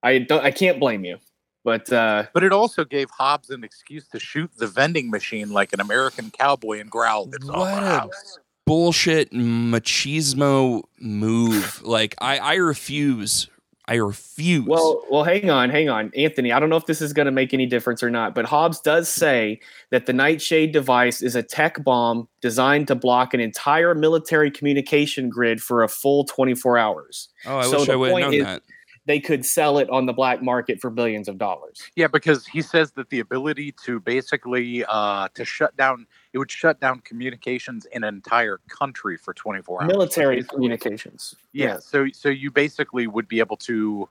[0.04, 0.44] I don't.
[0.44, 1.18] I can't blame you,
[1.64, 5.74] but uh, But it also gave Hobbs an excuse to shoot the vending machine like
[5.74, 11.82] an American cowboy and growl, "It's What our a- house." bullshit machismo move.
[11.84, 13.48] Like I, I refuse.
[13.88, 14.66] I refuse.
[14.66, 16.54] Well, well, hang on, hang on, Anthony.
[16.54, 18.80] I don't know if this is going to make any difference or not, but Hobbs
[18.80, 23.94] does say that the Nightshade device is a tech bomb designed to block an entire
[23.94, 27.28] military communication grid for a full 24 hours.
[27.48, 28.64] oh, I so wish the I would have known is- that.
[29.06, 31.82] They could sell it on the black market for billions of dollars.
[31.96, 36.52] Yeah, because he says that the ability to basically uh, to shut down it would
[36.52, 39.88] shut down communications in an entire country for 24 hours.
[39.92, 41.36] Military Basically- communications.
[41.52, 44.08] Yeah, so so you basically would be able to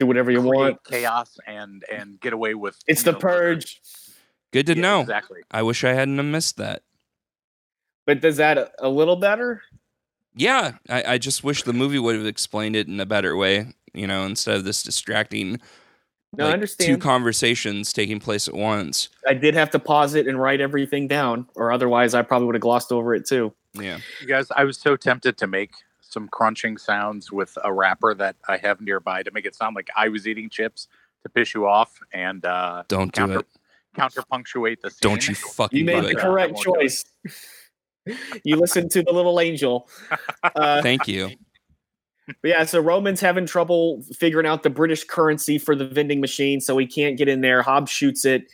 [0.00, 0.82] Do whatever you want.
[0.84, 2.78] chaos and and get away with.
[2.86, 3.80] It's the know, purge.
[4.52, 5.00] Good to Yeah, know.
[5.02, 5.40] exactly.
[5.50, 6.82] I wish I hadn't have missed that.
[8.06, 9.62] But does that a, a little better?
[10.34, 13.68] Yeah, I, I just wish the movie would have explained it in a better way.
[13.94, 15.60] You know, instead of this distracting
[16.36, 16.88] No, I understand.
[16.88, 19.08] two conversations taking place at once.
[19.28, 22.54] I did have to pause it and write everything down, or otherwise I probably would
[22.54, 23.52] have glossed over it too.
[23.74, 23.98] Yeah.
[24.20, 28.36] You guys, I was so tempted to make some crunching sounds with a wrapper that
[28.48, 30.88] I have nearby to make it sound like I was eating chips
[31.22, 33.46] to piss you off and uh, Don't do it.
[33.94, 34.98] counter punctuate the scene.
[35.02, 36.80] Don't you fucking You made the Yeah, correct I won't do it.
[36.80, 37.04] choice.
[38.44, 39.88] you listened to the little angel.
[40.56, 41.30] Uh, Thank you.
[42.26, 46.60] But yeah, so Roman's having trouble figuring out the British currency for the vending machine,
[46.60, 47.62] so he can't get in there.
[47.62, 48.44] Hobbs shoots it.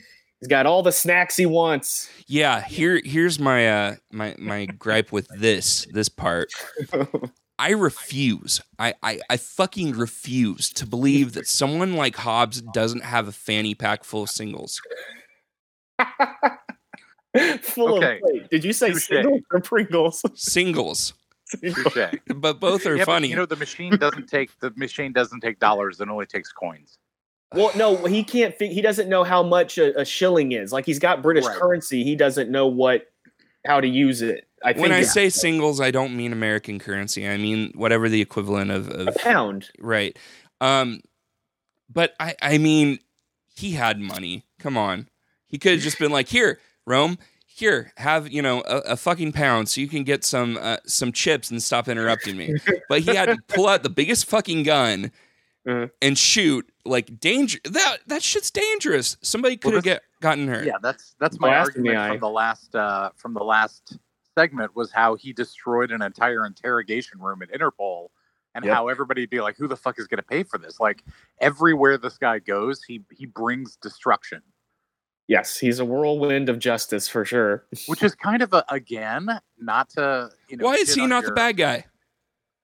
[0.40, 2.08] He's got all the snacks he wants.
[2.26, 6.50] Yeah, here here's my uh my my gripe with this this part.
[7.60, 8.60] I refuse.
[8.78, 13.74] I, I I fucking refuse to believe that someone like Hobbs doesn't have a fanny
[13.74, 14.80] pack full of singles.
[17.62, 18.16] Full Okay.
[18.16, 19.06] of wait, did you say Touche.
[19.06, 20.22] singles or Pringles?
[20.34, 21.12] Singles.
[21.48, 22.14] Touche.
[22.36, 23.28] But both are Yeah, but, funny.
[23.28, 26.98] you know, the machine doesn't take the machine doesn't take dollars; it only takes coins.
[27.54, 28.54] well, no, he can't.
[28.56, 30.72] Fi- he doesn't know how much a, a shilling is.
[30.72, 31.56] Like he's got British Right.
[31.56, 33.06] currency, he doesn't know what
[33.66, 34.46] how to use it.
[34.64, 37.28] I think when I it's say singles, I don't mean American currency.
[37.28, 39.70] I mean whatever the equivalent of, a of pound.
[39.78, 40.16] right.
[40.60, 41.00] Um
[41.92, 42.98] but I I mean
[43.54, 44.44] he had money.
[44.58, 45.08] Come on.
[45.46, 47.18] He could have just been like, "Here, Rome,
[47.58, 51.12] here, have, you know, a, a fucking pound so you can get some uh, some
[51.12, 52.54] chips and stop interrupting me."
[52.88, 55.10] But he had to pull out the biggest fucking gun
[55.66, 55.88] Uh-huh.
[56.00, 59.16] and shoot like danger that that shit's dangerous.
[59.22, 60.66] Somebody could Well, have this- get gotten hurt.
[60.66, 63.98] Yeah, that's that's my Blast in the argument from the last uh, from the last
[64.36, 68.08] segment was how he destroyed an entire interrogation room at Interpol,
[68.54, 68.74] and Yep.
[68.74, 71.02] how everybody'd be like, "Who the fuck is going to pay for this?" Like
[71.40, 74.42] everywhere this guy goes, he he brings destruction,
[75.28, 77.66] Yes, he's a whirlwind of justice for sure.
[77.86, 80.64] which is kind of a again not to you know.
[80.64, 81.84] Why is he on not the bad guy?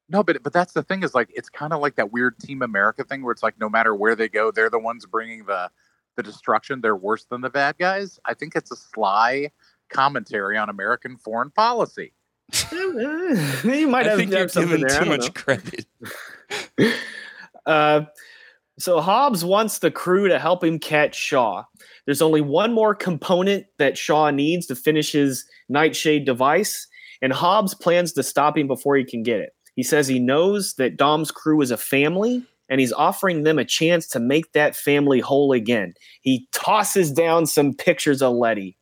[0.09, 2.63] No, but but that's the thing is like it's kind of like that weird Team
[2.63, 5.71] America thing where it's like no matter where they go, they're the ones bringing the
[6.17, 6.81] the destruction.
[6.81, 8.19] They're worse than the bad guys.
[8.25, 9.51] I think it's a sly
[9.91, 12.13] commentary on American foreign policy.
[12.73, 15.29] you might I have, think have you're something giving too much know.
[15.31, 15.87] credit.
[17.67, 18.05] Uh,
[18.79, 21.65] so Hobbs wants the crew to help him catch Shaw.
[22.07, 26.87] There's only one more component that Shaw needs to finish his Nightshade device,
[27.23, 29.55] and Hobbs plans to stop him before he can get it.
[29.77, 33.65] He says he knows that Dom's crew is a family, and he's offering them a
[33.65, 35.95] chance to make that family whole again.
[36.23, 38.77] He tosses down some pictures of Letty.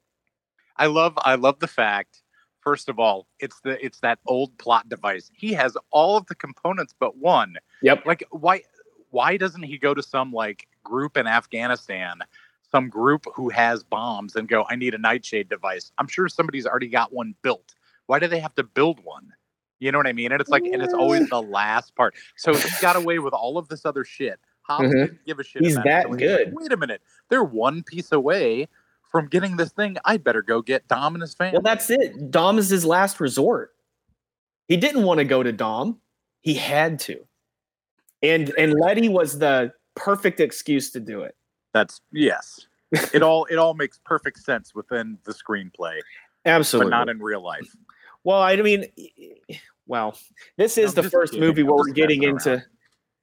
[0.76, 2.22] I love I love the fact.
[2.60, 5.30] First of all, it's the it's that old plot device.
[5.34, 7.56] He has all of the components but one.
[7.82, 8.06] Yep.
[8.06, 8.62] Like why
[9.12, 12.18] why doesn't he go to some like group in Afghanistan,
[12.70, 15.92] some group who has bombs and go, I need a nightshade device.
[15.98, 17.74] I'm sure somebody's already got one built.
[18.06, 19.32] Why do they have to build one?
[19.78, 20.32] You know what I mean?
[20.32, 22.14] And it's like and it's always the last part.
[22.36, 24.40] So he got away with all of this other shit.
[24.62, 25.06] Hobbs Mhm.
[25.06, 25.62] didn't give a shit.
[25.62, 25.90] He's about it.
[25.90, 26.52] that So like, good.
[26.54, 27.02] Wait a minute.
[27.28, 28.68] They're one piece away
[29.10, 29.96] from getting this thing.
[30.04, 31.54] I'd better go get Dom and his family.
[31.54, 32.30] Well, that's it.
[32.30, 33.74] Dom is his last resort.
[34.68, 36.00] He didn't want to go to Dom.
[36.40, 37.26] He had to.
[38.22, 41.36] And and Letty was the perfect excuse to do it.
[41.72, 42.66] That's yes.
[42.92, 45.98] it all it all makes perfect sense within the screenplay,
[46.44, 46.90] Absolutely.
[46.90, 47.74] but not in real life.
[48.24, 48.86] well, I mean,
[49.86, 50.16] well,
[50.56, 51.46] this is I'm the first kidding.
[51.46, 52.50] movie I'm where we're getting into.
[52.50, 52.64] around.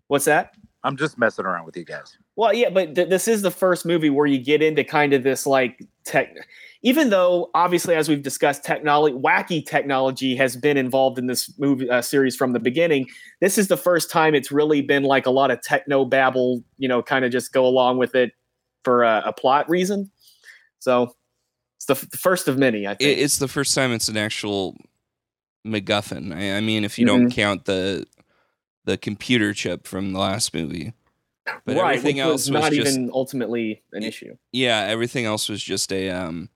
[0.07, 0.53] What's that?
[0.83, 2.17] I'm just messing around with you guys.
[2.37, 5.23] Well, yeah, but th- this is the first movie where you get into kind of
[5.23, 6.33] this like tech.
[6.81, 11.89] Even though, obviously, as we've discussed, technology, wacky technology has been involved in this movie
[11.89, 13.07] uh, series from the beginning.
[13.41, 16.87] This is the first time it's really been like a lot of techno babble, you
[16.87, 18.31] know, kind of just go along with it
[18.85, 20.09] for a, a plot reason.
[20.79, 21.13] So
[21.75, 23.19] it's the, f- the first of many, I It, think.
[23.19, 24.77] it's the first time it's an actual
[25.67, 26.33] MacGuffin.
[26.33, 28.05] I, I mean, if you don't count the
[28.89, 30.93] the computer chip from the last movie,
[31.65, 34.35] but right, everything which else was, not just even ultimately an issue.
[34.51, 36.49] yeah, everything else was just a um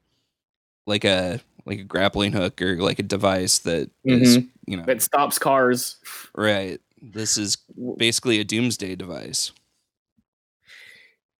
[0.87, 5.01] like a like a grappling hook or like a device that is you know That
[5.01, 5.97] stops cars.
[6.35, 6.79] right.
[7.01, 7.57] This is
[7.97, 9.51] basically a doomsday device.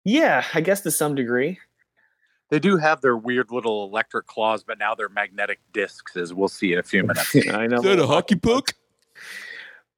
[0.03, 1.59] Yeah, I guess to some degree.
[2.49, 6.49] They do have their weird little electric claws, but now they're magnetic discs, as we'll
[6.49, 7.33] see in a few minutes.
[7.51, 7.81] I know.
[8.05, 8.73] hockey puck?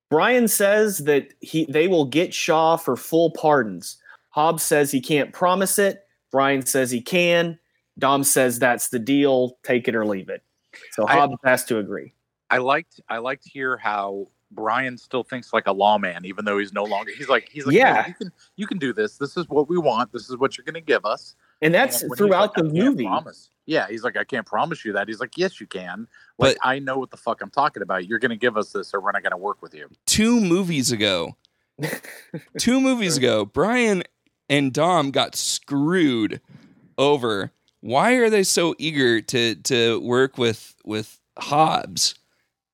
[0.10, 3.98] Brian says that he they will get Shaw for full pardons.
[4.30, 6.06] Hobbs says he can't promise it.
[6.32, 7.58] Brian says he can.
[7.98, 9.58] Dom says that's the deal.
[9.64, 10.44] Take it or leave it.
[10.92, 12.14] So I- Hobbs has to agree.
[12.50, 16.72] I liked I liked here how Brian still thinks like a lawman, even though he's
[16.74, 17.12] no longer.
[17.18, 18.08] He's like he's like, Yeah.
[18.08, 19.18] you can you can do this.
[19.18, 20.12] This is what we want.
[20.14, 21.36] This is what you're going to give us.
[21.62, 23.06] And that's And throughout like, the movie.
[23.06, 25.08] promise." Yeah, he's like, I can't promise you that.
[25.08, 26.08] He's like, yes, you can.
[26.38, 28.08] Like, I know what the fuck I'm talking about.
[28.08, 29.90] You're going to give us this, or we're not going to work with you.
[30.06, 31.36] Two movies ago,
[32.60, 34.04] two movies ago, Brian
[34.50, 36.42] and Dom got screwed
[36.98, 37.52] over.
[37.82, 42.16] Why are they so eager to to work with with Hobbs?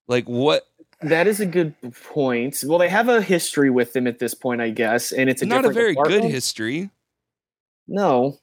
[0.07, 0.67] Like what?
[1.01, 1.73] That is a good
[2.13, 2.63] point.
[2.65, 5.45] Well, they have a history with them at this point, I guess, and it's a
[5.45, 6.91] Not a different very good history.
[7.87, 8.37] No,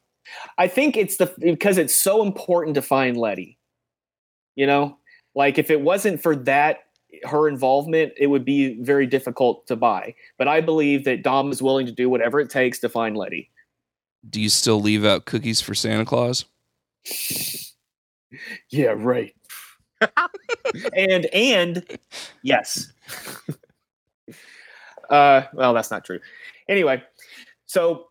[0.58, 3.58] I think it's the because it's so important to find Letty.
[4.54, 4.98] You know,
[5.34, 6.80] like if it wasn't for that
[7.24, 10.14] her involvement, it would be very difficult to buy.
[10.36, 13.50] But I believe that Dom is willing to do whatever it takes to find Letty.
[14.28, 16.44] Do you still leave out cookies for Santa Claus?
[18.70, 19.34] Yeah, right.
[20.94, 21.98] and and
[22.42, 22.92] yes.
[25.10, 26.20] uh well, that's not true.
[26.68, 27.02] Anyway,
[27.64, 28.07] so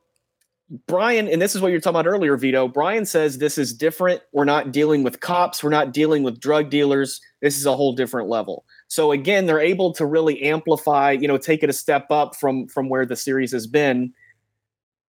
[0.85, 2.67] Brian, and this is what you're talking about earlier, Vito.
[2.67, 4.21] Brian says this is different.
[4.33, 5.63] We're not dealing with cops.
[5.63, 7.21] We're not dealing with drug dealers.
[7.41, 8.65] This is a whole different level.
[8.89, 12.67] So again, they're able to really amplify, you know, take it a step up from
[12.67, 14.13] from where the series has been.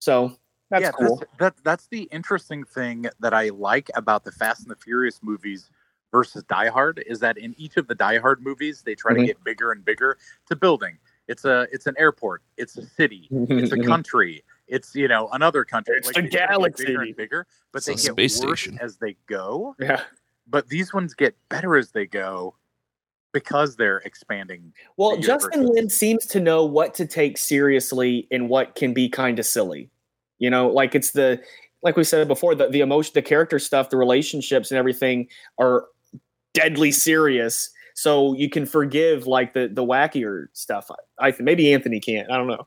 [0.01, 0.37] So
[0.71, 1.19] that's yeah, cool.
[1.19, 5.21] That's, that, that's the interesting thing that I like about the Fast and the Furious
[5.23, 5.71] movies
[6.11, 9.19] versus Die Hard is that in each of the Die Hard movies, they try Mhm.
[9.21, 10.19] to get bigger and bigger.
[10.43, 10.99] It's a building.
[11.29, 12.43] It's a it's an airport.
[12.57, 13.29] It's a city.
[13.31, 14.43] It's a country.
[14.67, 15.97] It's you know another country.
[15.99, 16.85] It's the they try to get galaxy.
[16.87, 18.79] bigger and bigger, but It's they get space worse station.
[18.81, 19.75] as they go.
[19.79, 20.03] yeah.
[20.47, 22.55] But these ones get better as they go
[23.33, 24.73] because they're expanding.
[24.97, 25.75] Well, the Justin universes.
[25.83, 29.91] Lin seems to know what to take seriously and what can be kind of silly.
[30.39, 31.41] You know, like it's the
[31.83, 35.85] like we said before, the, the emotion, the character stuff, the relationships and everything are
[36.55, 37.71] deadly serious.
[37.95, 40.91] So you can forgive like the the wackier stuff.
[41.19, 42.31] I, I maybe Anthony can't.
[42.31, 42.67] I don't know.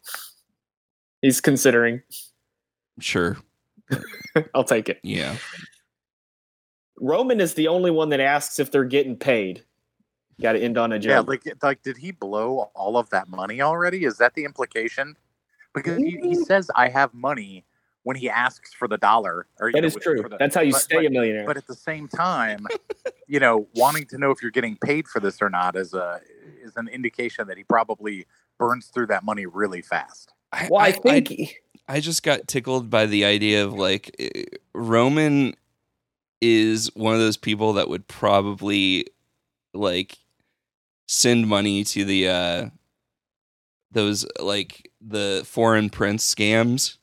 [1.21, 2.01] He's considering.
[2.99, 3.37] Sure.
[4.53, 4.99] I'll take it.
[5.03, 5.35] Yeah.
[6.99, 9.63] Roman is the only one that asks if they're getting paid.
[10.41, 11.09] Got to end on a joke.
[11.09, 11.27] Yeah, joke.
[11.27, 14.05] like like did he blow all of that money already?
[14.05, 15.15] Is that the implication?
[15.73, 16.45] Because he, he mm.
[16.45, 17.65] says I have money
[18.03, 19.47] when he asks for the dollar.
[19.59, 20.21] Or that know, is true.
[20.21, 21.45] the- That's how you but- stay but- a millionaire.
[21.45, 22.65] but at the same time,
[23.27, 26.21] you know, wanting to know if you're getting paid for this or not is a
[26.63, 28.25] is an indication that he probably
[28.59, 30.33] burns through that money really fast.
[30.51, 31.31] I, well, I, I- think
[31.87, 35.55] I, I just got tickled by the idea of like eh, Roman
[36.41, 39.07] is one of those people that would probably
[39.73, 40.17] like
[41.07, 42.69] send money to the uh
[43.91, 46.97] those like the foreign prince scams.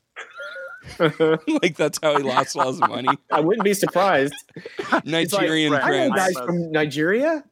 [1.63, 3.09] like that's how he lost all his money.
[3.31, 4.35] I wouldn't be surprised.
[5.05, 6.17] Nigerian "Right, I know prince.
[6.17, 7.45] guys I'm a- from Nigeria.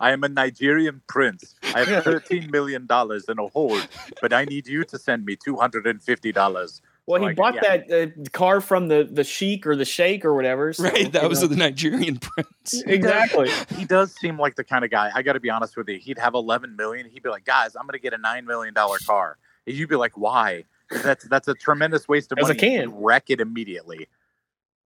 [0.00, 1.54] I am a Nigerian prince.
[1.74, 3.86] I have thirteen million dollars in a hold,
[4.22, 6.80] but I need you to send me two hundred and fifty dollars.
[7.06, 7.76] Well, So he I- bought yeah.
[7.78, 10.72] that uh, car from the the sheik or the sheikh or whatever.
[10.72, 11.48] so, Right, that was know.
[11.48, 12.82] the Nigerian prince.
[12.86, 13.50] exactly.
[13.76, 15.10] He does seem like the kind of guy.
[15.14, 15.98] I got to be honest with you.
[15.98, 17.08] He'd have eleven million.
[17.08, 19.88] He'd be like, "Guys, I'm going to get a nine million dollar car." And you'd
[19.88, 22.72] be like, "Why?" That's that's a tremendous waste of As a money.
[22.72, 22.94] You can.
[22.94, 24.08] wreck it immediately,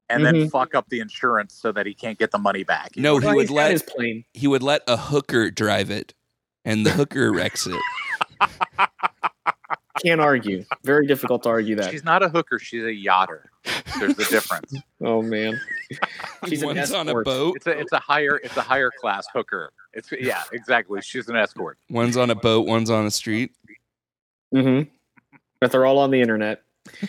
[0.09, 0.25] and Mhm.
[0.41, 2.97] then fuck up the insurance so that he can't get the money back.
[2.97, 4.25] No, know he would let- his plane.
[4.35, 6.15] He would let a hooker drive it,
[6.65, 7.81] and the hooker wrecks it.
[10.05, 10.65] Can't argue.
[10.85, 11.91] Very difficult to argue that.
[11.91, 12.61] She's not a hooker.
[12.61, 13.47] She's a yachter.
[13.99, 14.73] There's a difference.
[15.01, 15.61] Oh man.
[16.49, 17.25] She's an One's on a escort.
[17.25, 17.57] boat.
[17.57, 19.73] It's a it's a higher it's a higher class hooker.
[19.93, 21.01] It's yeah, exactly.
[21.03, 21.79] She's an escort.
[21.89, 22.67] One's on a boat.
[22.67, 23.53] One's on the street.
[24.55, 24.89] Mm-hmm.
[25.61, 26.62] But they're all on the internet.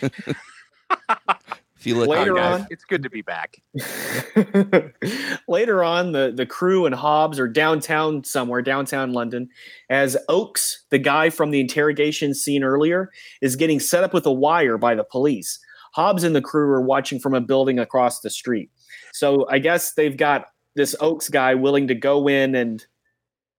[1.76, 2.60] Feel like Later Hi, guys.
[2.60, 3.56] on- it's good to be back.
[5.48, 9.48] Later on, the, the crew and Hobbs are downtown somewhere, downtown London,
[9.88, 13.10] as Oakes, the guy from the interrogation scene earlier,
[13.40, 15.58] is getting set up with a wire by the police.
[15.94, 18.70] Hobbs and the crew are watching from a building across the street.
[19.14, 22.84] So I guess they've got this Oakes guy willing to go in and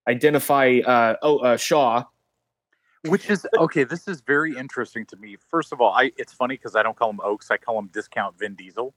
[0.08, 2.04] identify uh, oh, uh, Shaw.
[3.06, 3.84] Which is okay.
[3.84, 5.36] This is very interesting to me.
[5.50, 7.50] First of all, I it's funny because I don't call him Oakes.
[7.50, 8.94] I call him Discount Vin Diesel.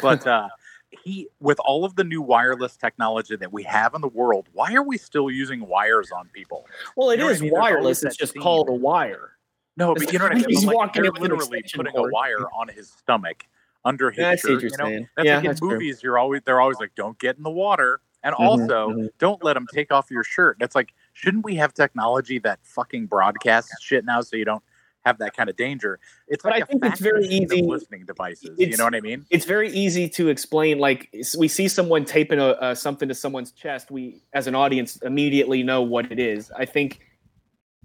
[0.00, 0.48] But uh,
[0.90, 4.74] he, with all of the new wireless technology that we have in the world, why
[4.74, 6.66] are we still using wires on people?
[6.96, 7.52] Well, it You know is I mean?
[7.52, 8.02] Wireless.
[8.04, 8.42] It's just scene.
[8.42, 9.32] called a wire.
[9.76, 10.44] No, but you know what I mean.
[10.48, 13.44] He's like, walking they're up with an literally putting a wire on his stomach
[13.84, 14.62] under his see shirt.
[14.62, 15.08] you're know, saying.
[15.16, 15.70] that's Yeah, like in that's true.
[15.70, 16.02] movies.
[16.02, 19.08] You're always they're always like, don't get in the water, and Mhm, also mhm.
[19.18, 20.58] don't let them take off your shirt.
[20.58, 24.62] That's like shouldn't we have technology that fucking broadcasts shit now so you don't
[25.04, 25.98] have that kind of danger?
[26.28, 28.56] It's But like I think it's very easy- listening devices.
[28.58, 29.24] You know what I mean?
[29.30, 33.50] it's very easy to explain like we see someone taping a, uh, something to someone's
[33.52, 37.00] chest we as an audience immediately know what it is i think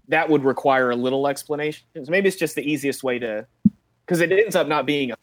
[0.10, 3.48] that would require a little explanation So maybe it's just the easiest way to
[4.06, 5.16] because it ends up not being a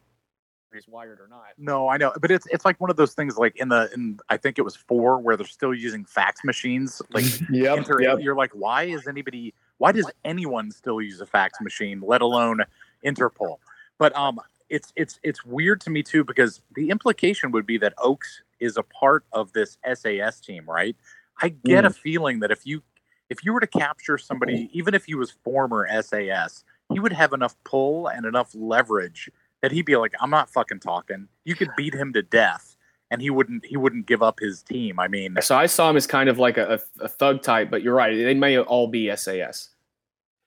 [0.75, 3.37] is wired or not No, I know, but it's it's like one of those things
[3.37, 7.03] like in the in I think it was four where they're still using fax machines.
[7.11, 9.55] Like yep, inter- you're like, why is anybody?
[9.79, 12.61] Why does anyone still use a fax machine, let alone
[13.05, 13.59] Interpol?
[13.99, 17.95] But um, it's it's it's weird to me too because the implication would be that
[17.99, 20.97] Oakes is a part of this SAS team, right?
[21.43, 22.83] I get a feeling that if you
[23.31, 27.33] if you were to capture somebody, even if he was former SAS, he would have
[27.33, 29.31] enough pull and enough leverage
[29.63, 31.29] that he'd be like, I'm not fucking talking.
[31.45, 32.77] You could beat him to death,
[33.11, 34.99] and he wouldn't he wouldn't give up his team.
[34.99, 37.83] I mean, so i saw him as kind of like a, a, thug type but
[37.83, 39.71] you're right they may all be sas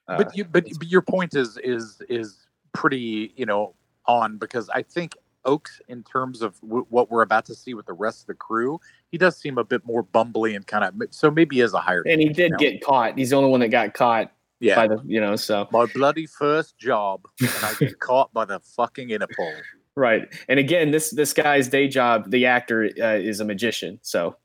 [0.08, 3.74] Uh, but you but, but your point is is is pretty you know
[4.06, 7.86] on because I think Oakes in terms of w- what we're about to see with
[7.86, 8.80] the rest of the crew,
[9.12, 11.80] he does seem a bit more bumbly and kind of so maybe he is a
[11.80, 12.04] higher.
[12.08, 14.32] and he did get caught he's the only one that got caught
[14.64, 14.76] yeah.
[14.76, 18.60] by the you know so my bloody first job, and I get caught by the
[18.60, 19.54] fucking Interpol.
[19.96, 24.36] right and again this this guy's day job the actor uh, is a magician so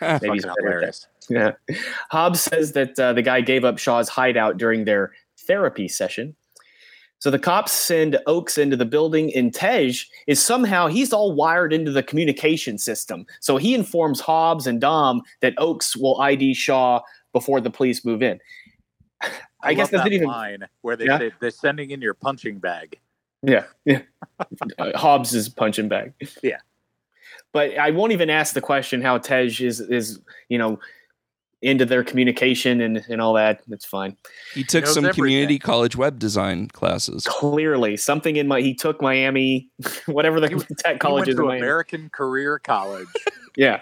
[0.00, 1.06] maybe he's Fucking better at that.
[1.06, 1.06] hilarious.
[1.28, 1.52] Yeah.
[2.10, 5.12] Hobbs says that uh, the guy gave up Shaw's hideout during their
[5.46, 6.34] therapy session.
[7.18, 9.94] So the cops send Oakes into the building, and Tej
[10.26, 13.24] is somehow he's all wired into the communication system.
[13.40, 17.00] So he informs Hobbs and Dom that Oakes will ID Shaw
[17.32, 18.38] before the police move in.
[19.62, 21.18] I, guess love that's that even line where they Yeah.
[21.18, 22.98] say they're sending in your punching bag.
[23.42, 24.02] Yeah, yeah.
[24.78, 26.12] Uh, Hobbs is punching bag.
[26.42, 26.58] Yeah.
[27.52, 30.78] but I won't even ask the question how Tej is is you know
[31.62, 33.62] into their communication and and all that.
[33.70, 34.16] It's fine.
[34.54, 35.22] He took knows some everything.
[35.24, 37.24] community college web design classes.
[37.26, 39.70] Clearly, something in my he took Miami,
[40.06, 41.34] whatever the He- tech college is.
[41.34, 41.60] in to Miami.
[41.60, 43.08] American Career College.
[43.56, 43.80] Yeah.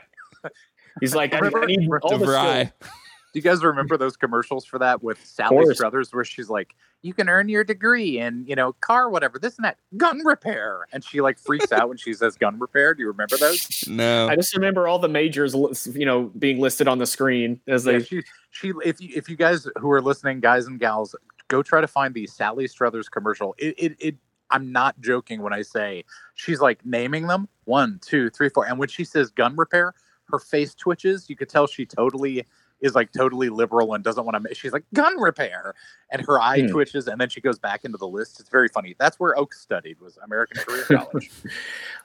[1.01, 2.71] He's like, I, I need all the DeVry.
[2.81, 2.93] skills.
[3.35, 5.75] Do you guys remember those commercials for that with Sally.
[5.75, 9.57] Struthers, where she's like, "You can earn your degree in, you know, car, whatever, this
[9.57, 12.95] and that, gun repair," and she like freaks out when she says gun repair.
[12.95, 13.89] Do you remember those?
[13.89, 14.29] No.
[14.29, 15.53] I just remember all the majors,
[15.95, 17.95] you know, being listed on the screen as they.
[17.95, 18.23] Yeah, she,
[18.53, 21.17] she, if you, if you guys who are listening, guys and gals,
[21.49, 23.57] go try to find the Sally Struthers commercial.
[23.59, 24.17] It, it, it
[24.51, 26.05] I'm not joking when I say
[26.35, 29.93] she's like naming them one, two, three, four, and when she says gun repair,
[30.31, 31.29] her face twitches.
[31.29, 32.47] You could tell she totally
[32.85, 34.55] is like totally liberal and doesn't want to.
[34.55, 35.75] She's like gun repair,
[36.11, 36.69] and her eye Hmm.
[36.69, 38.39] twitches, and then she goes back into the list.
[38.39, 38.95] It's very funny.
[38.99, 41.31] That's where Oak studied was American Career College.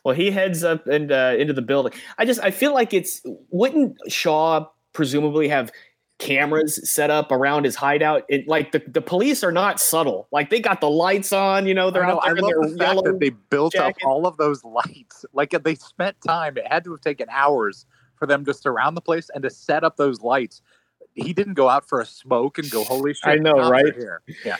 [0.03, 1.93] well, he heads up and uh, into the building.
[2.17, 3.21] I just I feel like it's
[3.51, 5.71] wouldn't Shaw presumably have
[6.17, 8.23] cameras set up around his hideout?
[8.27, 10.27] It, like the, the police are not subtle.
[10.31, 11.65] Like they got the lights on.
[11.65, 13.29] You know, they're I, know, out I there in love their the fact that they
[13.29, 14.03] built jackets.
[14.03, 15.25] up all of those lights.
[15.33, 16.57] Like they spent time.
[16.57, 17.85] It had to have taken hours
[18.19, 20.61] for them to surround the place and to set up those lights.
[21.15, 23.95] He didn't go out for a smoke and go, "Holy shit!" I know, right?
[23.95, 24.57] Here, yeah.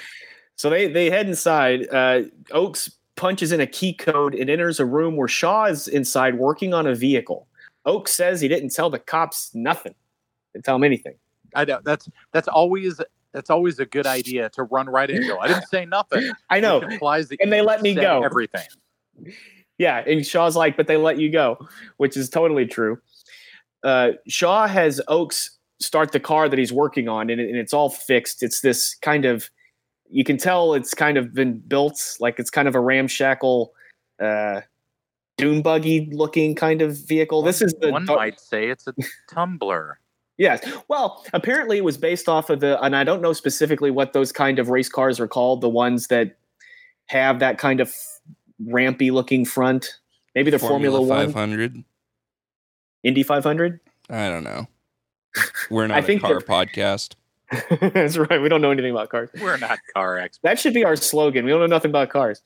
[0.55, 1.87] So they they head inside.
[1.91, 6.35] Uh, Oaks punches in a key code and enters a room where Shaw is inside
[6.35, 7.47] working on a vehicle.
[7.85, 9.93] Oaks says he didn't tell the cops nothing.
[10.53, 11.15] Didn't tell him anything.
[11.53, 12.99] I know that's that's always
[13.31, 15.37] that's always a good idea to run right into.
[15.37, 16.31] I didn't say nothing.
[16.49, 16.81] I know.
[16.81, 18.23] Implies that And they let me go.
[18.23, 18.65] Everything.
[19.77, 22.99] Yeah, and Shaw's like, but they let you go, which is totally true.
[23.83, 27.73] Uh, Shaw has Oaks start the car that he's working on, and, it, and it's
[27.73, 28.43] all fixed.
[28.43, 29.49] It's this kind of,
[30.09, 33.73] you can tell it's kind of been built like it's kind of a ramshackle,
[34.19, 34.61] uh,
[35.37, 37.41] dune buggy looking kind of vehicle.
[37.41, 38.93] This is the one dar- might say it's a
[39.29, 39.99] tumbler.
[40.39, 40.65] Yes.
[40.87, 44.31] Well, apparently it was based off of the, and I don't know specifically what those
[44.31, 46.37] kind of race cars are called, the ones that
[47.07, 47.93] have that kind of
[48.65, 49.99] rampy looking front.
[50.35, 51.83] Maybe the Formula, One, 500.
[53.03, 53.79] Indy 500.
[54.09, 54.67] I don't know.
[55.69, 57.15] We're I not a think car podcast.
[57.79, 58.41] That's right.
[58.41, 59.29] We don't know anything about cars.
[59.41, 60.39] We're not car experts.
[60.43, 61.45] That should be our slogan.
[61.45, 62.41] We don't know nothing about cars.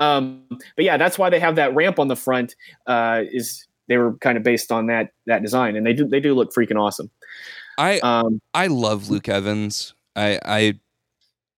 [0.00, 2.54] Um, but yeah, that's why they have that ramp on the front.
[2.86, 6.20] Uh, is they were kind of based on that that design, and they do they
[6.20, 7.10] do look freaking awesome.
[7.78, 9.94] I Um, I love Luke Evans.
[10.16, 10.78] I I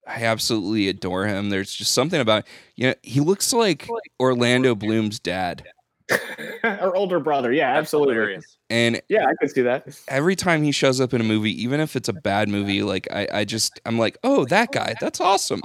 [0.07, 1.51] I absolutely adore him.
[1.51, 3.89] There's just something about you know he looks like
[4.20, 5.64] Orlando Bloom's dad.
[6.64, 7.52] our older brother.
[7.52, 8.14] Yeah, That's absolutely.
[8.14, 8.57] hilarious.
[8.70, 9.86] And Yeah, I could see that.
[10.09, 13.09] every time he shows up in a movie, even if it's a bad movie, like
[13.12, 15.62] I, I just I'm like, oh, that guy, that's awesome.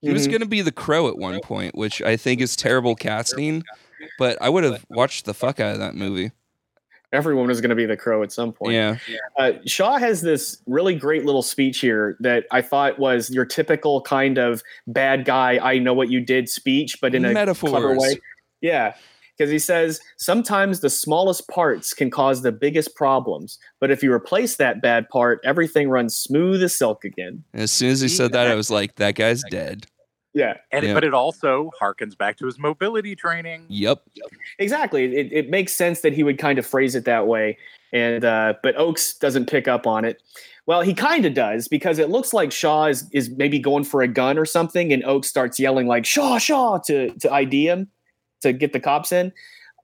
[0.00, 0.32] He was Mhm.
[0.32, 3.62] gonna be the crow at one point, which I think is terrible casting,
[4.18, 6.32] but I would have watched the fuck out of that movie.
[7.12, 8.72] Everyone was going to be the crow at some point.
[8.72, 8.96] Yeah.
[9.38, 14.00] Uh, Shaw has this really great little speech here that I thought was your typical
[14.00, 18.16] kind of bad guy, I know what you did speech, but in a clever way.
[18.62, 18.94] Yeah.
[19.42, 24.12] Because he says sometimes the smallest parts can cause the biggest problems, but if you
[24.12, 27.42] replace that bad part, everything runs smooth as silk again.
[27.52, 29.88] As soon as he said that, I was like, that guy's dead.
[30.32, 30.94] Yeah, And Yeah.
[30.94, 33.66] but it also harkens back to his mobility training.
[33.68, 34.04] Yep.
[34.60, 35.12] exactly.
[35.16, 37.58] It, it makes sense that he would kind of phrase it that way,
[37.92, 40.22] and uh, but Oakes doesn't pick up on it.
[40.66, 44.02] Well, he kind of does because it looks like Shaw is, is maybe going for
[44.02, 47.88] a gun or something, and Oakes starts yelling like "Shaw, Shaw" to to ID him
[48.42, 49.32] to get the cops in.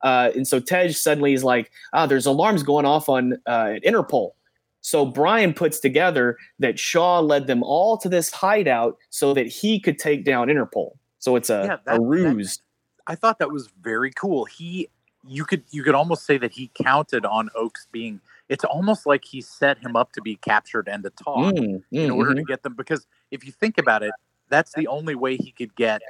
[0.03, 4.33] Uh, and so Tej suddenly is like, "Ah, there's alarms going off on uh, Interpol."
[4.81, 9.81] So Brian puts together that Shaw led them all to this hideout so that he
[9.81, 10.93] could take down Interpol.
[11.19, 12.63] So it's a, Yeah, that- a that- ruse.
[13.09, 14.45] I thought that was very cool.
[14.45, 14.89] He
[15.27, 19.25] you could you could almost say that he counted on Oakes being it's almost like
[19.25, 22.37] he set him up to be captured and to talk Mm, in mm, order mhm.
[22.37, 24.13] to get them because if you think about it,
[24.49, 26.01] that's the only way he could get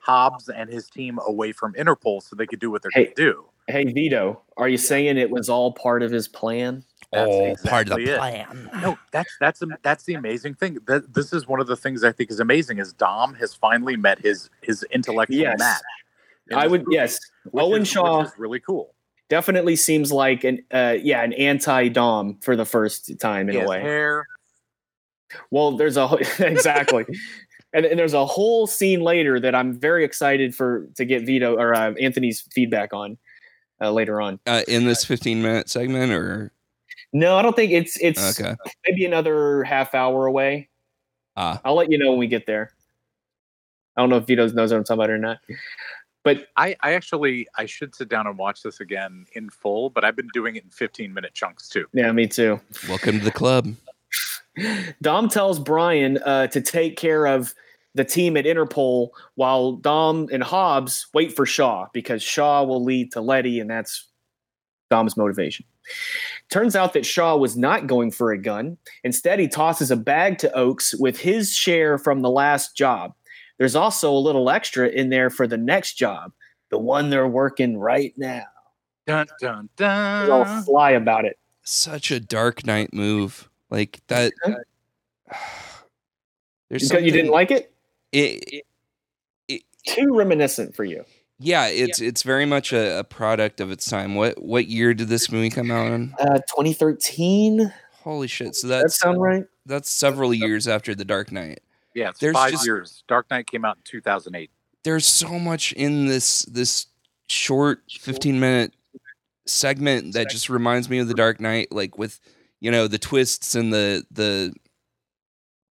[0.00, 3.04] Hobbs and his team away from Interpol so they could do what they're Hey.
[3.04, 3.44] going to do.
[3.66, 6.84] Hey Vito, are you saying it was all part of his plan?
[7.12, 8.18] That's oh, part of the it.
[8.18, 8.68] plan.
[8.82, 10.78] No, that's that's that's the amazing thing.
[10.86, 13.96] That this is one of the things I think is amazing is Dom has finally
[13.96, 15.58] met his his intellectual Yes.
[15.58, 15.80] match.
[16.50, 17.18] in I would movie, yes.
[17.52, 18.94] which Owen is- Shaw which is really cool.
[19.30, 23.58] definitely seems like an uh, yeah an anti Dom for the first time in He
[23.58, 23.80] a has way.
[23.80, 24.26] hair.
[25.50, 26.08] Well, there's a
[26.40, 27.06] exactly,
[27.74, 31.56] and, and there's a whole scene later that I'm very excited for to get Vito
[31.56, 33.18] or uh, Anthony's feedback on
[33.80, 34.38] uh, later on.
[34.46, 36.52] Uh, in this 15 minute segment, or
[37.12, 38.54] No, I don't think it's it's okay.
[38.88, 40.68] maybe another half hour away.
[41.36, 42.70] Ah, I'll let you know when we get there.
[43.96, 45.38] I don't know if Vito knows what I'm talking about or not.
[46.22, 50.04] But I, I actually I should sit down and watch this again in full, but
[50.04, 51.86] I've been doing it in 15 minute chunks too.
[51.92, 52.60] yeah, me too.
[52.88, 53.74] welcome to the club.
[55.02, 57.54] Dom tells Brian uh, to take care of
[57.94, 63.12] the team at Interpol while Dom and Hobbs wait for Shaw because Shaw will lead
[63.12, 64.08] to Letty, and that's
[64.90, 65.64] Dom's motivation.
[66.50, 68.76] Turns out that Shaw was not going for a gun.
[69.02, 73.14] Instead, he tosses a bag to Oakes with his share from the last job.
[73.58, 76.32] There's also a little extra in there for the next job,
[76.70, 78.44] the one they're working right now.
[79.06, 81.38] Dun dun He's all fly about it.
[81.62, 83.48] Such a Dark Knight move.
[83.70, 84.32] Like that.
[86.70, 87.73] There's Because you didn't like it?
[88.14, 88.64] It,
[89.86, 91.04] Too reminiscent for you.
[91.38, 94.14] yeah, it's it's very much a, a product of its time.
[94.14, 96.14] What what year did this movie come out in?
[96.18, 97.72] Uh, 2013.
[98.02, 98.54] Holy shit!
[98.54, 99.44] So Does that that's sound right?
[99.66, 101.60] that's several years after the Dark Knight.
[101.94, 103.04] Yeah, it's There's five just- years.
[103.08, 104.50] Dark Knight came out in 2008.
[104.84, 106.86] There's so much in this this
[107.26, 108.74] short 15 minute
[109.46, 112.20] segment that just reminds me of the Dark Knight, like with
[112.60, 114.52] you know the twists and the the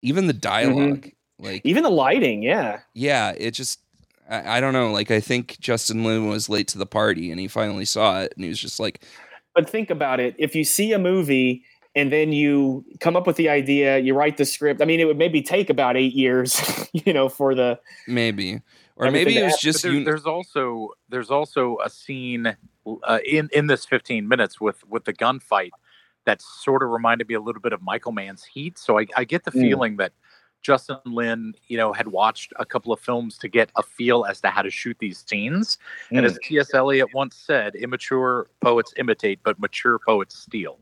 [0.02, 1.08] even the dialog
[1.40, 2.80] Like Even the lighting, yeah.
[2.94, 3.80] yeah, it just
[4.30, 4.92] I, I don't know.
[4.92, 8.34] Like I think Justin Lin was late to the party and he finally saw it
[8.36, 9.04] and he was just like,
[9.56, 10.36] But think about it.
[10.38, 11.64] If you see a movie
[11.96, 14.82] and then you come up with the idea, you write the script.
[14.82, 16.62] I mean, it would maybe take about eight years,
[16.94, 18.62] you know, for the maybe.
[18.96, 22.56] Or maybe it was happen, just there- you there's also there's also a scene
[23.04, 25.72] uh, in in this 15 minutes with with the gunfight
[26.26, 28.78] that sort of reminded me a little bit of Michael Mann's Heat.
[28.78, 29.62] So I, I get the Mm.
[29.62, 30.14] feeling that
[30.64, 34.41] Justin Lin, you know, had watched a couple of films to get a feel as
[34.41, 35.78] to how to shoot these scenes.
[36.09, 36.30] And Mm.
[36.30, 36.74] as T.S.
[36.74, 40.80] Eliot once said, immature poets imitate, but mature poets steal.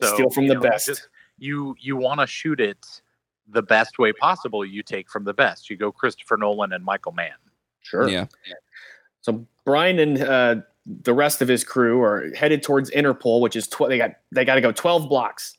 [0.00, 0.86] So, Steal from the know, best.
[0.86, 1.08] just-
[1.38, 3.02] you you want to shoot it
[3.48, 4.64] the best way possible.
[4.64, 5.68] You take from the best.
[5.68, 7.34] You go Christopher Nolan and Michael Mann.
[7.82, 8.08] sure.
[8.08, 8.26] yeah.
[9.20, 10.56] So Brian and uh,
[10.86, 14.44] the rest of his crew are headed towards Interpol, which is tw- they got they
[14.44, 15.55] got to go twelve blocks.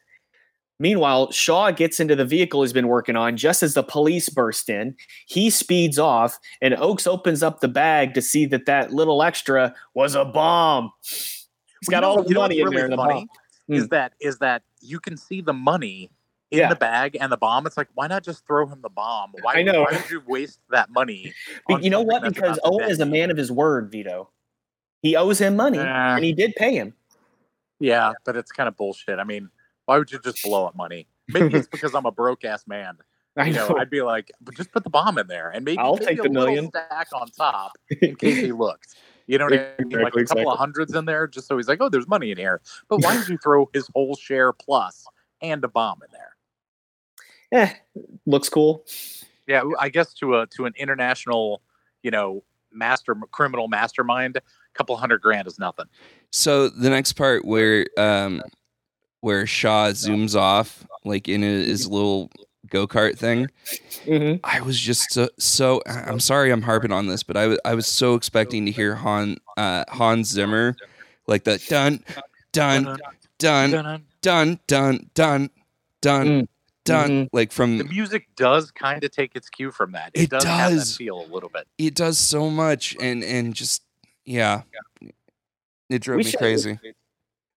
[0.80, 4.70] Meanwhile, Shaw gets into the vehicle he's been working on just as the police burst
[4.70, 4.96] in.
[5.26, 9.74] He speeds off, and Oakes opens up the bag to see that that little extra
[9.96, 10.92] was a bomb.
[11.02, 12.90] He's got Well, you know- all the money in there.
[12.90, 13.28] the bomb.
[13.70, 13.88] is Hmm.
[13.90, 16.10] that is that you can see the money
[16.52, 16.70] in Yeah.
[16.70, 17.66] the bag and the bomb.
[17.68, 19.34] It's like why not just throw him the bomb?
[19.42, 19.82] Why, I know.
[19.82, 21.34] Why would you waste that money?
[21.70, 22.22] On you know what?
[22.24, 24.30] Because Owen is a man of his word, Vito.
[25.02, 26.16] He owes him money, Nah.
[26.16, 26.94] and he did pay him.
[27.80, 29.20] Yeah, but it's kind of bullshit.
[29.20, 29.50] I mean,
[29.88, 31.08] why would you just blow up money?
[31.30, 32.98] Maybe it's because I'm a broke ass man.
[33.38, 33.70] I You know.
[33.70, 36.06] know, I'd be like, but just put the bomb in there and maybe I'll maybe
[36.06, 36.70] take a the million.
[36.70, 38.96] stack on top in case he looks.
[39.28, 39.90] You know what I mean?
[39.92, 40.46] Like a couple exactly.
[40.46, 42.62] of hundreds in there, just so he's like, oh, there's money in here.
[42.90, 45.06] But why did you throw his whole share plus
[45.42, 46.36] and a bomb in there?
[47.52, 47.74] eh,
[48.26, 48.86] looks cool.
[49.48, 51.62] Yeah, I guess to a to an international,
[52.04, 54.42] you know, master criminal mastermind, a
[54.74, 55.86] couple hundred grand is nothing.
[56.32, 58.42] So the next part where um
[59.28, 62.32] where Shaw zooms off like in his little
[62.70, 63.48] go-kart thing,
[64.06, 64.40] Mhm.
[64.44, 67.74] I was just so, so I'm sorry I'm harping on this, but I was I
[67.76, 70.76] was so expecting to hear Han uh Hans Zimmer
[71.28, 72.04] like the dun
[72.54, 72.84] dun
[73.38, 74.06] dun Dun-dun.
[74.22, 75.50] dun dun
[76.02, 76.48] dun
[76.86, 77.36] dun mm-hmm.
[77.36, 80.12] like from The music does kind of take its cue from that.
[80.14, 80.96] It, It does, have that does.
[80.98, 81.68] feel a little bit.
[81.78, 83.84] it does so much and and just
[84.26, 84.62] yeah.
[85.90, 86.80] It drove We me should- crazy.